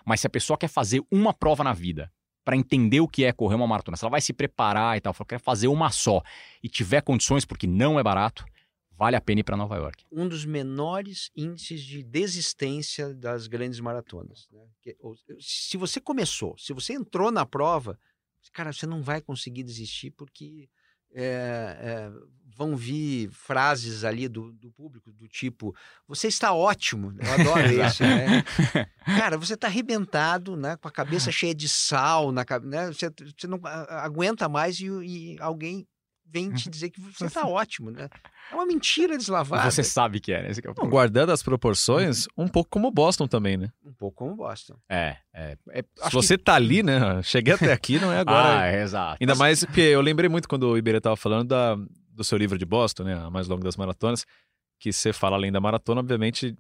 [0.04, 2.12] Mas se a pessoa quer fazer uma prova na vida
[2.48, 5.12] para entender o que é correr uma maratona, se ela vai se preparar e tal,
[5.14, 6.24] fala, quer fazer uma só
[6.64, 8.46] e tiver condições, porque não é barato,
[8.98, 10.06] vale a pena ir para Nova York.
[10.10, 14.48] Um dos menores índices de desistência das grandes maratonas.
[14.50, 14.62] né?
[15.42, 18.00] Se você começou, se você entrou na prova,
[18.54, 20.70] cara, você não vai conseguir desistir porque
[21.14, 22.12] é, é,
[22.56, 25.76] vão vir frases ali do, do público do tipo:
[26.08, 27.14] Você está ótimo.
[27.20, 28.44] Eu adoro isso, né?
[29.18, 30.76] Cara, você está arrebentado, né?
[30.78, 32.88] Com a cabeça cheia de sal, na, né?
[32.88, 35.88] você, você não aguenta mais e, e alguém
[36.32, 38.10] vem te dizer que você está ótimo, né?
[38.52, 39.70] É uma mentira deslavada.
[39.70, 40.50] Você sabe que é, né?
[40.52, 43.70] é Não, guardando as proporções, um pouco como Boston também, né?
[43.86, 44.76] Um pouco como Boston.
[44.90, 45.18] É.
[45.34, 46.44] é, é Se você que...
[46.44, 47.22] tá ali, né?
[47.24, 48.60] Cheguei até aqui, não é agora.
[48.60, 49.18] ah, é, exato.
[49.20, 51.76] Ainda mais porque eu lembrei muito quando o Iberê tava falando da,
[52.12, 53.14] do seu livro de Boston, né?
[53.16, 54.26] A mais longa das maratonas,
[54.80, 56.56] que você fala além da maratona, obviamente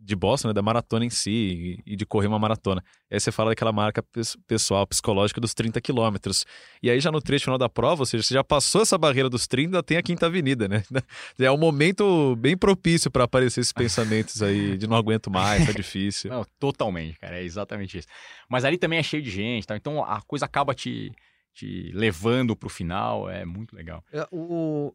[0.00, 2.82] de Boston, né, da maratona em si e, de correr uma maratona.
[3.10, 4.02] Aí você fala daquela marca
[4.46, 6.46] pessoal, psicológica dos 30 quilômetros.
[6.82, 9.28] E aí já no trecho final da prova, ou seja, você já passou essa barreira
[9.28, 10.82] dos 30, tem a Quinta Avenida, né?
[11.38, 15.72] É um momento bem propício para aparecer esses pensamentos aí de não aguento mais, tá
[15.72, 16.30] difícil.
[16.30, 18.08] Não, totalmente, cara, é exatamente isso.
[18.48, 19.76] Mas ali também é cheio de gente, tá?
[19.76, 21.12] então a coisa acaba te
[21.52, 24.04] te levando para o final, é muito legal.
[24.12, 24.94] É, o,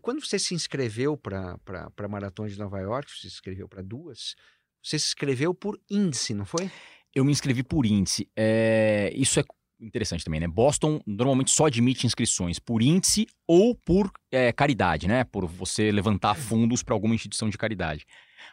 [0.00, 1.58] quando você se inscreveu para
[1.96, 4.34] a Maratona de Nova York, você se inscreveu para duas,
[4.82, 6.70] você se inscreveu por índice, não foi?
[7.14, 8.28] Eu me inscrevi por índice.
[8.36, 9.44] É, isso é
[9.80, 10.46] interessante também, né?
[10.46, 15.24] Boston normalmente só admite inscrições por índice ou por é, caridade, né?
[15.24, 18.06] Por você levantar fundos para alguma instituição de caridade.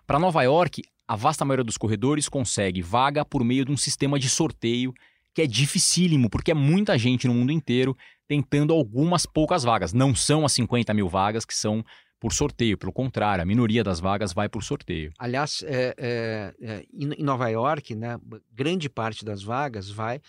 [0.05, 4.17] Para Nova York, a vasta maioria dos corredores consegue vaga por meio de um sistema
[4.17, 4.93] de sorteio
[5.33, 9.93] que é dificílimo, porque é muita gente no mundo inteiro tentando algumas poucas vagas.
[9.93, 11.83] Não são as 50 mil vagas que são
[12.19, 15.11] por sorteio, pelo contrário, a minoria das vagas vai por sorteio.
[15.19, 18.17] Aliás, é, é, é, em Nova York, né,
[18.49, 20.21] grande parte das vagas vai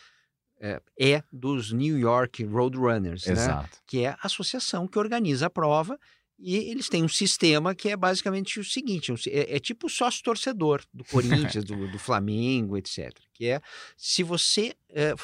[0.61, 5.97] é, é dos New York Roadrunners, né, que é a associação que organiza a prova
[6.39, 10.83] e eles têm um sistema que é basicamente o seguinte: é, é tipo sócio torcedor
[10.93, 13.13] do Corinthians, do, do, Flamengo, etc.
[13.33, 13.61] Que é
[13.97, 15.15] se você é,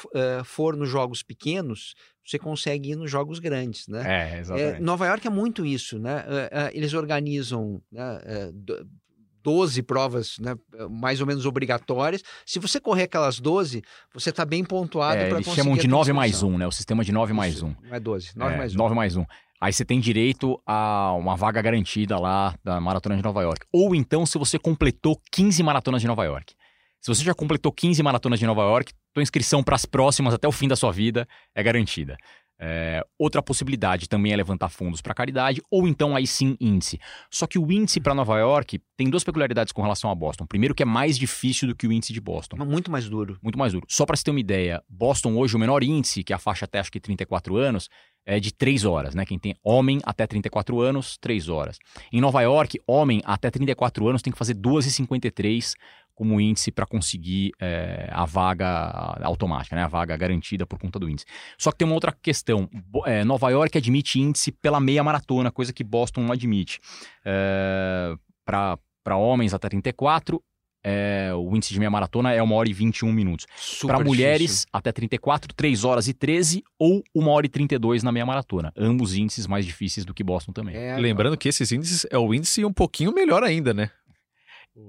[0.43, 1.95] for nos jogos pequenos,
[2.25, 4.03] você consegue ir nos jogos grandes, né?
[4.05, 4.77] É, exatamente.
[4.77, 6.23] É, Nova York é muito isso, né?
[6.73, 8.21] eles organizam né,
[9.43, 10.55] 12 provas né,
[10.89, 12.23] mais ou menos obrigatórias.
[12.45, 13.81] Se você correr aquelas 12,
[14.13, 15.49] você está bem pontuado é, para conseguir.
[15.49, 16.67] Eles chamam de 9 mais 1, né?
[16.67, 17.75] O sistema de 9 mais 1.
[17.83, 18.77] Não é 12, 9 é, mais 1.
[18.77, 19.25] 9 mais 1.
[19.61, 23.63] Aí você tem direito a uma vaga garantida lá da Maratona de Nova York.
[23.71, 26.55] Ou então, se você completou 15 maratonas de Nova York.
[26.99, 30.47] Se você já completou 15 maratonas de Nova York, tua inscrição para as próximas até
[30.47, 32.17] o fim da sua vida é garantida.
[32.63, 36.99] É, outra possibilidade também é levantar fundos para caridade, ou então aí sim índice.
[37.31, 40.45] Só que o índice para Nova York tem duas peculiaridades com relação a Boston.
[40.45, 42.57] Primeiro, que é mais difícil do que o índice de Boston.
[42.57, 43.39] Muito mais duro.
[43.41, 43.85] Muito mais duro.
[43.89, 46.65] Só para você ter uma ideia, Boston hoje, o menor índice, que é a faixa
[46.65, 47.89] até acho que 34 anos,
[48.25, 49.25] é de 3 horas, né?
[49.25, 51.77] Quem tem homem até 34 anos, 3 horas.
[52.11, 55.73] Em Nova York, homem até 34 anos tem que fazer 2,53
[56.13, 59.83] como índice para conseguir é, a vaga automática, né?
[59.83, 61.25] a vaga garantida por conta do índice.
[61.57, 62.69] Só que tem uma outra questão.
[63.05, 66.79] É, Nova York admite índice pela meia maratona, coisa que Boston não admite.
[67.25, 68.13] É,
[68.45, 70.41] para homens até 34
[70.83, 73.45] é, o índice de meia maratona é 1 hora e 21 minutos.
[73.85, 78.25] Para mulheres, até 34, 3 horas e 13 ou 1 hora e 32 na meia
[78.25, 78.73] maratona.
[78.75, 80.75] Ambos índices mais difíceis do que Boston também.
[80.75, 83.91] É, Lembrando que esses índices é o índice um pouquinho melhor ainda, né?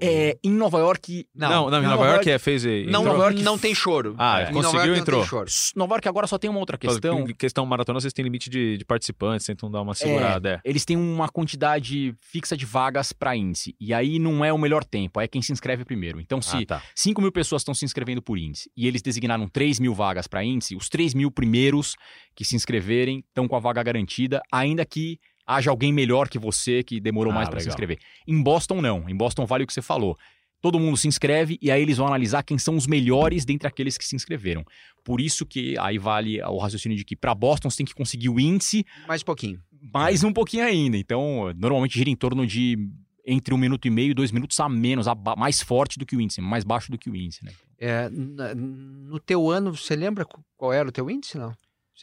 [0.01, 1.27] É, em Nova York.
[1.35, 2.65] Não, não, não em Nova, Nova York, York é, fez.
[2.87, 4.15] Não, Nova York não tem choro.
[4.17, 4.53] Ah, é.
[4.53, 5.25] conseguiu entrou.
[5.75, 7.29] Nova York agora só tem uma outra questão.
[7.29, 10.51] Em questão maratona, vocês têm limite de, de participantes, tentam dar uma segurada.
[10.51, 10.61] É, é.
[10.65, 13.75] Eles têm uma quantidade fixa de vagas para índice.
[13.81, 16.21] E aí não é o melhor tempo, é quem se inscreve primeiro.
[16.21, 16.83] Então, se ah, tá.
[16.95, 20.45] 5 mil pessoas estão se inscrevendo por índice e eles designaram 3 mil vagas para
[20.45, 21.97] índice, os 3 mil primeiros
[22.35, 26.83] que se inscreverem estão com a vaga garantida, ainda que haja alguém melhor que você
[26.83, 27.99] que demorou ah, mais para se inscrever.
[28.27, 29.09] Em Boston, não.
[29.09, 30.17] Em Boston vale o que você falou
[30.63, 33.99] todo mundo se inscreve e aí eles vão analisar quem são os melhores dentre aqueles
[33.99, 34.65] que se inscreveram.
[35.05, 38.29] Por isso que aí vale o raciocínio de que para Boston você tem que conseguir
[38.29, 38.87] o índice.
[39.07, 39.61] Mais um pouquinho.
[39.93, 40.97] Mais um pouquinho ainda.
[40.97, 42.79] Então, normalmente gira em torno de
[43.27, 46.17] entre um minuto e meio e dois minutos a menos, a mais forte do que
[46.17, 47.53] o índice, mais baixo do que o índice, né?
[47.79, 50.27] É, no teu ano, você lembra
[50.57, 51.53] qual era o teu índice, não?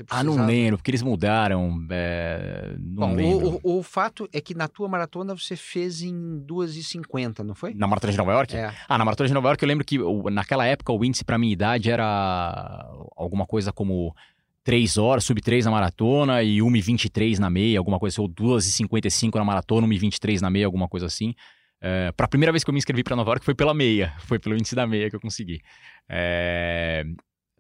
[0.10, 1.86] Ah, não lembro, porque eles mudaram.
[1.90, 2.76] É...
[2.80, 3.60] Não Bom, lembro.
[3.64, 7.74] O, o, o, fato é que na tua maratona você fez em 2h50, não foi?
[7.74, 8.56] Na maratona de Nova York?
[8.56, 8.74] É.
[8.88, 9.98] Ah, na maratona de Nova York eu lembro que
[10.32, 14.16] naquela época o índice para minha idade era alguma coisa como
[14.64, 19.36] 3 horas, sub 3 na maratona e 1h23 na meia, alguma coisa assim, ou 2h55
[19.36, 21.34] na maratona, 1h23 na meia, alguma coisa assim.
[21.82, 24.14] É, para a primeira vez que eu me inscrevi para Nova York foi pela meia,
[24.28, 25.62] foi pelo índice da meia que eu consegui.
[26.08, 27.04] É,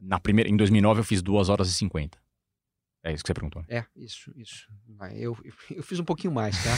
[0.01, 2.17] na primeira, em 2009 eu fiz 2 horas e 50.
[3.03, 3.63] É isso que você perguntou.
[3.69, 4.67] É, isso, isso.
[5.15, 5.37] Eu,
[5.71, 6.75] eu fiz um pouquinho mais, tá?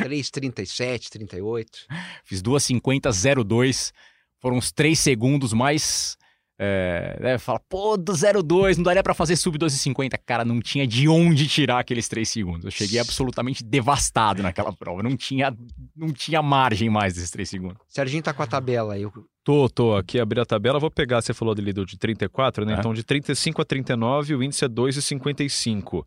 [0.04, 1.86] 3,37, 38.
[2.24, 3.92] Fiz 2,50, 02.
[4.38, 6.16] Foram os 3 segundos mais
[6.58, 10.18] É, né, fala, pô, do 02, não daria pra fazer sub 12,50.
[10.24, 12.64] Cara, não tinha de onde tirar aqueles 3 segundos.
[12.64, 15.02] Eu cheguei absolutamente devastado naquela prova.
[15.02, 15.56] Não tinha,
[15.96, 17.78] não tinha margem mais desses 3 segundos.
[17.88, 19.04] Serginho tá com a tabela aí.
[19.42, 19.96] Tô, tô.
[19.96, 22.74] Aqui abri a tabela, vou pegar, você falou dele do de 34, né?
[22.74, 22.78] É.
[22.78, 26.04] Então de 35 a 39, o índice é 2,55.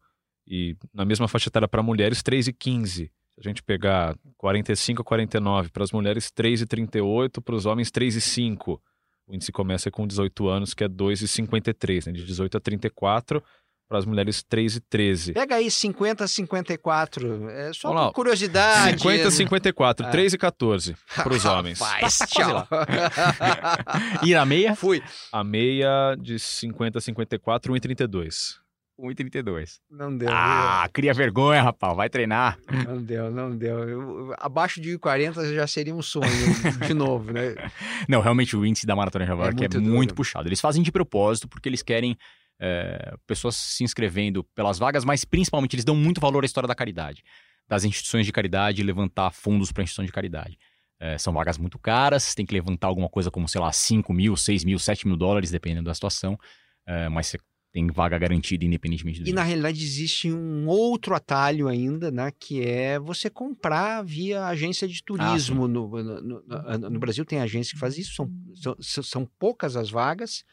[0.48, 2.88] E na mesma faixa etária para mulheres, 3,15.
[2.94, 8.80] Se a gente pegar 45 a 49, para as mulheres 3,38, para os homens 3,5.
[9.28, 12.14] O índice começa com 18 anos, que é 2,53, né?
[12.14, 13.44] De 18 a 34,
[13.88, 15.34] para as mulheres 3 e 13.
[15.34, 19.02] Pega aí 50 a 54, é só por curiosidade.
[19.02, 20.10] 50 a 54, ah.
[20.10, 21.80] 3 e 14 para os homens.
[21.80, 22.68] Rapaz, tá, tchau.
[24.24, 24.76] e a meia?
[24.76, 25.04] Fui.
[25.32, 28.65] A meia de 50 a 54, 1,32.
[29.00, 29.80] 1,32.
[29.90, 30.30] Não deu.
[30.32, 30.92] Ah, viu?
[30.94, 31.96] cria vergonha, rapaz.
[31.96, 32.58] Vai treinar.
[32.88, 33.90] Não deu, não deu.
[33.90, 36.30] Eu, abaixo de 1,40 já seria um sonho
[36.86, 37.56] de novo, né?
[38.08, 40.48] Não, realmente o índice da Maratona de Nova York é muito, é muito puxado.
[40.48, 42.18] Eles fazem de propósito porque eles querem
[42.60, 46.76] é, pessoas se inscrevendo pelas vagas, mas principalmente eles dão muito valor à história da
[46.76, 47.24] caridade.
[47.68, 50.58] Das instituições de caridade e levantar fundos para instituição de caridade.
[51.00, 54.38] É, são vagas muito caras, tem que levantar alguma coisa como, sei lá, 5 mil,
[54.38, 56.40] 6 mil, 7 mil dólares, dependendo da situação.
[56.88, 57.38] É, mas você
[57.76, 59.28] tem vaga garantida independentemente do.
[59.28, 62.32] E na realidade existe um outro atalho ainda, né?
[62.40, 65.66] Que é você comprar via agência de turismo.
[65.66, 68.32] Ah, no, no, no, no, Brasil tem agência que faz isso, são,
[68.80, 70.46] são, são poucas as vagas,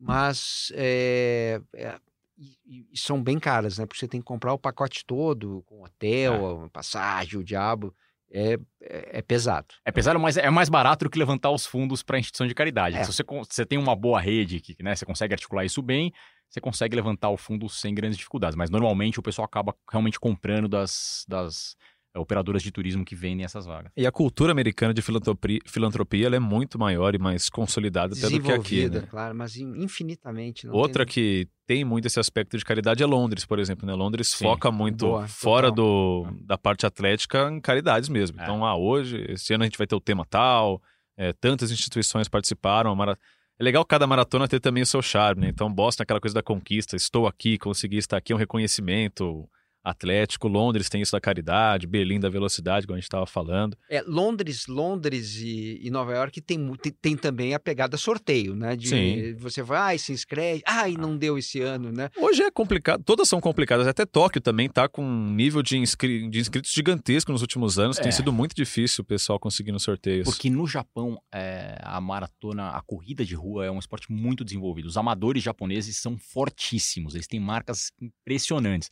[0.00, 1.98] mas é, é,
[2.38, 3.84] e, e são bem caras, né?
[3.84, 6.68] Porque você tem que comprar o pacote todo, com hotel, é.
[6.68, 7.92] passagem, o diabo.
[8.30, 9.68] É, é, é, pesado.
[9.86, 12.94] É pesado, mas é mais barato do que levantar os fundos para instituição de caridade.
[12.94, 13.02] É.
[13.02, 16.12] Se você, você tem uma boa rede, que né, você consegue articular isso bem,
[16.48, 18.56] você consegue levantar o fundo sem grandes dificuldades.
[18.56, 21.76] Mas normalmente o pessoal acaba realmente comprando das, das
[22.14, 23.92] é, operadoras de turismo que vendem essas vagas.
[23.94, 28.30] E a cultura americana de filantropia, filantropia ela é muito maior e mais consolidada até
[28.30, 28.88] do que aqui.
[28.88, 29.02] Né?
[29.02, 30.66] claro, mas infinitamente.
[30.68, 31.12] Outra tem...
[31.12, 33.86] que tem muito esse aspecto de caridade é Londres, por exemplo.
[33.86, 33.92] Né?
[33.94, 38.40] Londres Sim, foca muito boa, fora do, da parte atlética em caridades mesmo.
[38.40, 38.42] É.
[38.42, 40.80] Então, ah, hoje, esse ano a gente vai ter o tema tal,
[41.14, 45.42] é, tantas instituições participaram, a maratona é legal cada maratona ter também o seu charme,
[45.42, 45.48] né?
[45.48, 49.48] Então, Boston, aquela coisa da conquista, estou aqui, consegui estar aqui, é um reconhecimento,
[49.88, 53.76] Atlético, Londres tem isso da caridade, Berlim da velocidade, como a gente estava falando.
[53.88, 58.76] É, Londres, Londres e, e Nova York tem, tem, tem, também a pegada sorteio, né?
[58.76, 59.36] De, Sim.
[59.38, 62.10] Você vai, se inscreve, ai, não deu esse ano, né?
[62.16, 66.28] Hoje é complicado, todas são complicadas, até Tóquio também está com um nível de, inscri
[66.28, 68.02] de inscritos gigantesco nos últimos anos, é.
[68.02, 70.24] tem sido muito difícil o pessoal conseguir nos sorteios.
[70.24, 74.86] Porque no Japão, é, a maratona, a corrida de rua é um esporte muito desenvolvido.
[74.86, 78.90] Os amadores japoneses são fortíssimos, eles têm marcas impressionantes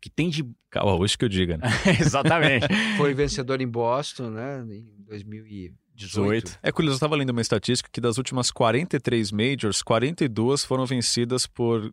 [0.00, 0.44] que tem de.
[0.70, 1.68] Kawauchi que eu diga, né?
[2.00, 2.66] Exatamente.
[2.96, 4.64] Foi vencedor em Boston, né?
[4.70, 6.58] Em 2018.
[6.62, 11.46] É curioso, eu estava lendo uma estatística que das últimas 43 majors, 42 foram vencidas
[11.46, 11.92] por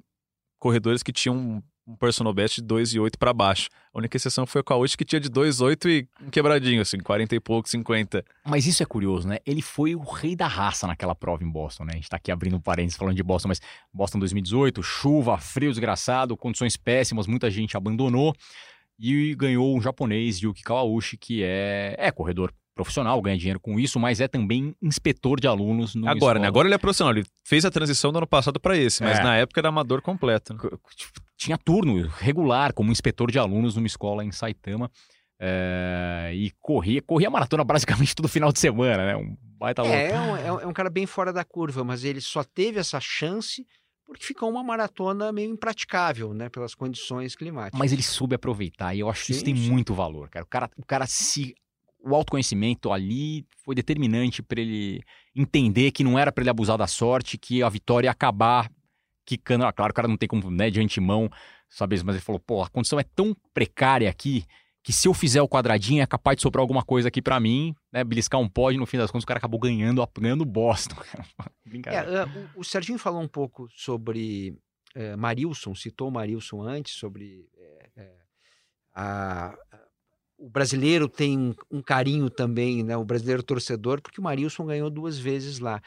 [0.60, 3.70] corredores que tinham um personal best de 2,8 para baixo.
[3.94, 7.36] A única exceção foi o Kauchi, que tinha de 2,8 e um quebradinho, assim, 40
[7.36, 8.26] e pouco, 50.
[8.46, 9.38] Mas isso é curioso, né?
[9.46, 11.94] Ele foi o rei da raça naquela prova em Boston, né?
[11.94, 13.62] A gente tá aqui abrindo um parênteses falando de Boston, mas
[13.94, 18.36] Boston 2018, chuva, frio desgraçado, condições péssimas, muita gente abandonou.
[18.98, 24.00] E ganhou um japonês, Yuki Kawauchi, que é, é corredor profissional, ganha dinheiro com isso,
[24.00, 26.48] mas é também inspetor de alunos no Agora, né?
[26.48, 27.14] Agora ele é profissional.
[27.14, 29.24] Ele fez a transição do ano passado para esse, mas é.
[29.24, 30.54] na época era amador completo.
[30.54, 30.60] Né?
[30.96, 34.92] Tipo, tinha turno regular como inspetor de alunos numa escola em Saitama.
[35.40, 39.16] É, e corria, corria maratona basicamente todo final de semana, né?
[39.18, 42.44] Um baita é, é um, é um cara bem fora da curva, mas ele só
[42.44, 43.66] teve essa chance
[44.06, 47.78] porque ficou uma maratona meio impraticável, né, pelas condições climáticas.
[47.78, 50.46] Mas ele soube aproveitar e eu acho que isso tem muito valor, cara.
[50.46, 51.56] O cara, o cara se
[52.06, 55.02] o autoconhecimento ali foi determinante para ele
[55.36, 58.72] entender que não era para ele abusar da sorte, que a vitória ia acabar
[59.26, 59.66] quicando.
[59.66, 61.30] Ah, claro, o cara não tem como, né, de antemão
[61.92, 64.46] isso, mas ele falou: pô, a condição é tão precária aqui
[64.84, 67.76] que se eu fizer o quadradinho é capaz de sobrar alguma coisa aqui para mim,
[67.92, 70.96] né, beliscar um pódio, no fim das contas o cara acabou ganhando, ganhando Boston.
[71.88, 72.24] é,
[72.56, 74.56] o, o Serginho falou um pouco sobre
[74.94, 78.12] é, Marilson, citou o Marilson antes, sobre é, é
[78.94, 79.58] a,
[80.46, 82.96] o brasileiro tem um carinho também, né?
[82.96, 85.82] O brasileiro torcedor, porque o Marilson ganhou duas vezes lá.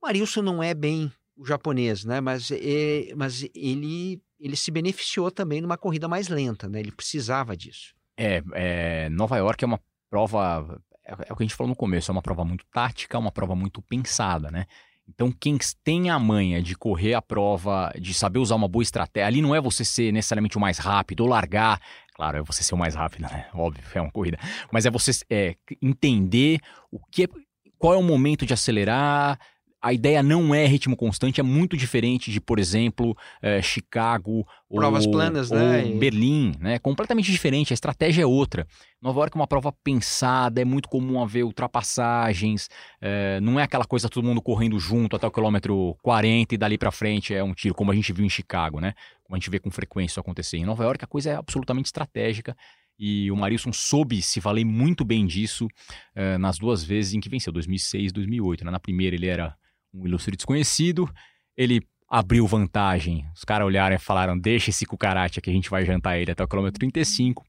[0.00, 2.18] O Marilson não é bem o japonês, né?
[2.18, 6.80] Mas, é, mas ele, ele se beneficiou também numa corrida mais lenta, né?
[6.80, 7.94] Ele precisava disso.
[8.16, 11.76] É, é Nova York é uma prova, é, é o que a gente falou no
[11.76, 14.64] começo, é uma prova muito tática, uma prova muito pensada, né?
[15.08, 19.26] Então, quem tem a manha de correr a prova, de saber usar uma boa estratégia,
[19.26, 21.80] ali não é você ser necessariamente o mais rápido ou largar
[22.14, 23.46] Claro, é você ser o mais rápido, né?
[23.52, 24.38] Óbvio, é uma corrida.
[24.72, 27.28] Mas é você é, entender o que,
[27.76, 29.38] qual é o momento de acelerar,
[29.84, 35.04] a ideia não é ritmo constante, é muito diferente de, por exemplo, é, Chicago Provas
[35.04, 35.82] ou, planas, ou né?
[35.98, 36.78] Berlim, né?
[36.78, 38.66] Completamente diferente, a estratégia é outra.
[39.02, 43.84] Nova York é uma prova pensada, é muito comum haver ultrapassagens, é, não é aquela
[43.84, 47.52] coisa todo mundo correndo junto até o quilômetro 40 e dali para frente é um
[47.52, 48.94] tiro, como a gente viu em Chicago, né?
[49.22, 50.56] Como a gente vê com frequência isso acontecer.
[50.56, 52.56] Em Nova York a coisa é absolutamente estratégica
[52.98, 55.68] e o Marilson soube se valer muito bem disso
[56.14, 58.64] é, nas duas vezes em que venceu, 2006 e 2008.
[58.64, 58.70] Né?
[58.70, 59.54] Na primeira ele era
[59.94, 61.08] um ilustre desconhecido.
[61.56, 63.26] Ele abriu vantagem.
[63.34, 66.42] Os caras olharam e falaram: deixa esse cucaracha que a gente vai jantar ele até
[66.42, 67.44] o quilômetro 35.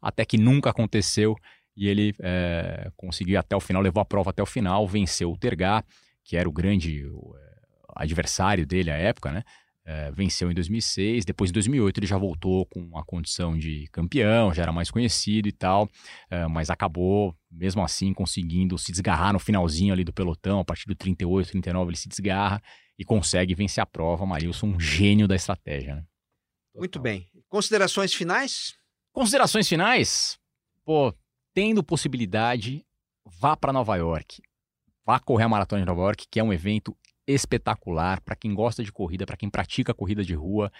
[0.00, 1.36] Até que nunca aconteceu.
[1.76, 5.38] E ele é, conseguiu até o final, levou a prova até o final, venceu o
[5.38, 5.84] Tergá,
[6.24, 7.50] que era o grande é,
[7.96, 9.44] adversário dele à época, né?
[9.92, 11.24] É, venceu em 2006.
[11.24, 15.48] Depois, em 2008, ele já voltou com a condição de campeão, já era mais conhecido
[15.48, 15.90] e tal,
[16.30, 20.60] é, mas acabou, mesmo assim, conseguindo se desgarrar no finalzinho ali do pelotão.
[20.60, 22.62] A partir do 38, 39, ele se desgarra
[22.96, 24.24] e consegue vencer a prova.
[24.24, 25.96] Marilson, um gênio da estratégia.
[25.96, 26.04] Né?
[26.72, 27.26] Muito bem.
[27.48, 28.76] Considerações finais?
[29.12, 30.38] Considerações finais?
[30.84, 31.12] Pô,
[31.52, 32.86] tendo possibilidade,
[33.26, 34.40] vá para Nova York.
[35.04, 36.96] Vá correr a Maratona de Nova York, que é um evento
[37.30, 40.70] espetacular para quem gosta de corrida, para quem pratica corrida de rua.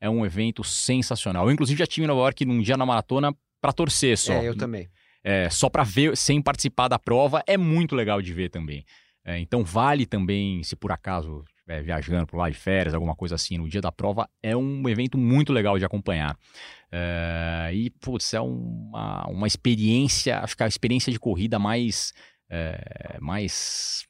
[0.00, 1.46] É um evento sensacional.
[1.46, 4.34] Eu, inclusive, já tive em Nova York num dia na maratona para torcer só.
[4.34, 4.88] É, eu também.
[5.24, 8.84] É, só para ver, sem participar da prova, é muito legal de ver também.
[9.24, 13.34] É, então, vale também, se por acaso estiver viajando por lá de férias, alguma coisa
[13.34, 16.38] assim, no dia da prova, é um evento muito legal de acompanhar.
[16.92, 22.12] É, e, putz, é uma, uma experiência, acho que a experiência de corrida mais.
[22.48, 24.06] É, mais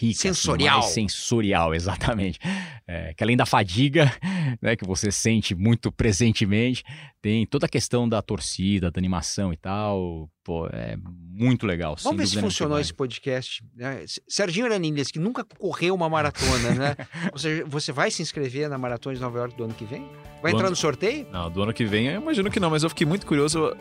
[0.00, 0.18] rica.
[0.18, 0.80] Sensorial.
[0.80, 2.38] Mais sensorial, exatamente.
[2.86, 4.12] É, que além da fadiga,
[4.60, 6.82] né, que você sente muito presentemente,
[7.20, 10.30] tem toda a questão da torcida, da animação e tal.
[10.42, 11.94] Pô, é muito legal.
[12.02, 13.62] Vamos ver se funcionou esse podcast.
[13.76, 14.04] Né?
[14.26, 16.96] Serginho Araninhas, que nunca correu uma maratona, né?
[17.32, 20.08] você, você vai se inscrever na Maratona de Nova York do ano que vem?
[20.42, 20.70] Vai do entrar ano...
[20.70, 21.26] no sorteio?
[21.30, 23.76] Não, do ano que vem eu imagino que não, mas eu fiquei muito curioso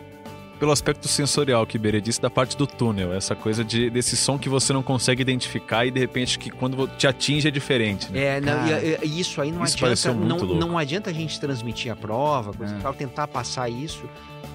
[0.59, 4.37] pelo aspecto sensorial que Berê disse da parte do túnel, essa coisa de, desse som
[4.37, 8.11] que você não consegue identificar e de repente que quando te atinge é diferente.
[8.11, 8.37] Né?
[8.37, 11.91] É, não, e, e, isso aí não isso adianta, não, não adianta a gente transmitir
[11.91, 12.79] a prova, coisa é.
[12.79, 14.03] tal, tentar passar isso,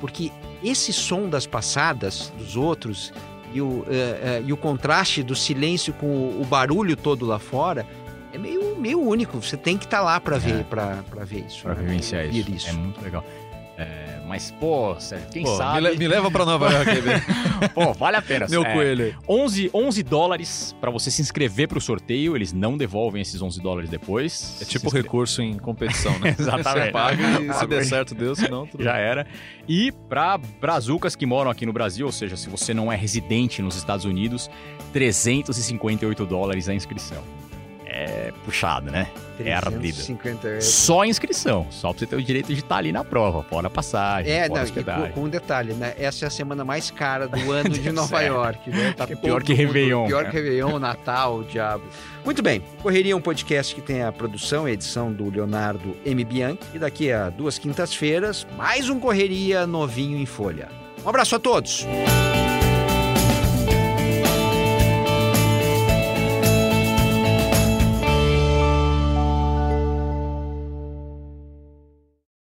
[0.00, 0.30] porque
[0.62, 3.12] esse som das passadas dos outros
[3.54, 3.84] e o, uh, uh,
[4.46, 7.86] e o contraste do silêncio com o, o, barulho todo lá fora
[8.32, 9.40] é meio, meio único.
[9.40, 10.62] Você tem que estar tá lá para ver, é.
[10.64, 11.62] para ver isso.
[11.62, 11.82] Para né?
[11.82, 12.50] vivenciar isso.
[12.50, 12.68] isso.
[12.68, 13.24] É muito legal.
[14.34, 15.90] Mas, pô, Sérgio, quem pô, sabe.
[15.90, 18.48] Me, me, leva pra Nova York aí, Pô, vale a pena.
[18.50, 19.16] Meu é, coelho.
[19.28, 22.34] 11, 11 dólares pra você se inscrever pro sorteio.
[22.34, 24.58] Eles não devolvem esses 11 dólares depois.
[24.60, 26.34] É tipo recurso em competição, né?
[26.36, 26.86] Exatamente.
[26.86, 29.24] Você paga e se der certo, Deus, senão tudo Já era.
[29.68, 33.62] E pra brazucas que moram aqui no Brasil, ou seja, se você não é residente
[33.62, 34.50] nos Estados Unidos,
[34.92, 37.22] 358 dólares a inscrição
[38.04, 39.08] é puxado, né?
[39.40, 40.00] É ardida.
[40.60, 44.30] Só inscrição, só pra você ter o direito de estar ali na prova, fora passagem,
[44.30, 45.94] é, fora não, com, um detalhe, né?
[45.98, 48.94] Essa é a semana mais cara do ano de Nova York, né?
[48.96, 50.06] Tá é pior que Réveillon.
[50.06, 50.30] Pior né?
[50.30, 51.84] que Réveillon, Natal, o diabo.
[52.24, 56.24] Muito bem, Correria é um podcast que tem a produção e edição do Leonardo M.
[56.24, 56.58] Bianchi.
[56.72, 60.68] E daqui a duas quintas-feiras, mais um Correria novinho em folha.
[61.04, 61.86] Um abraço a todos!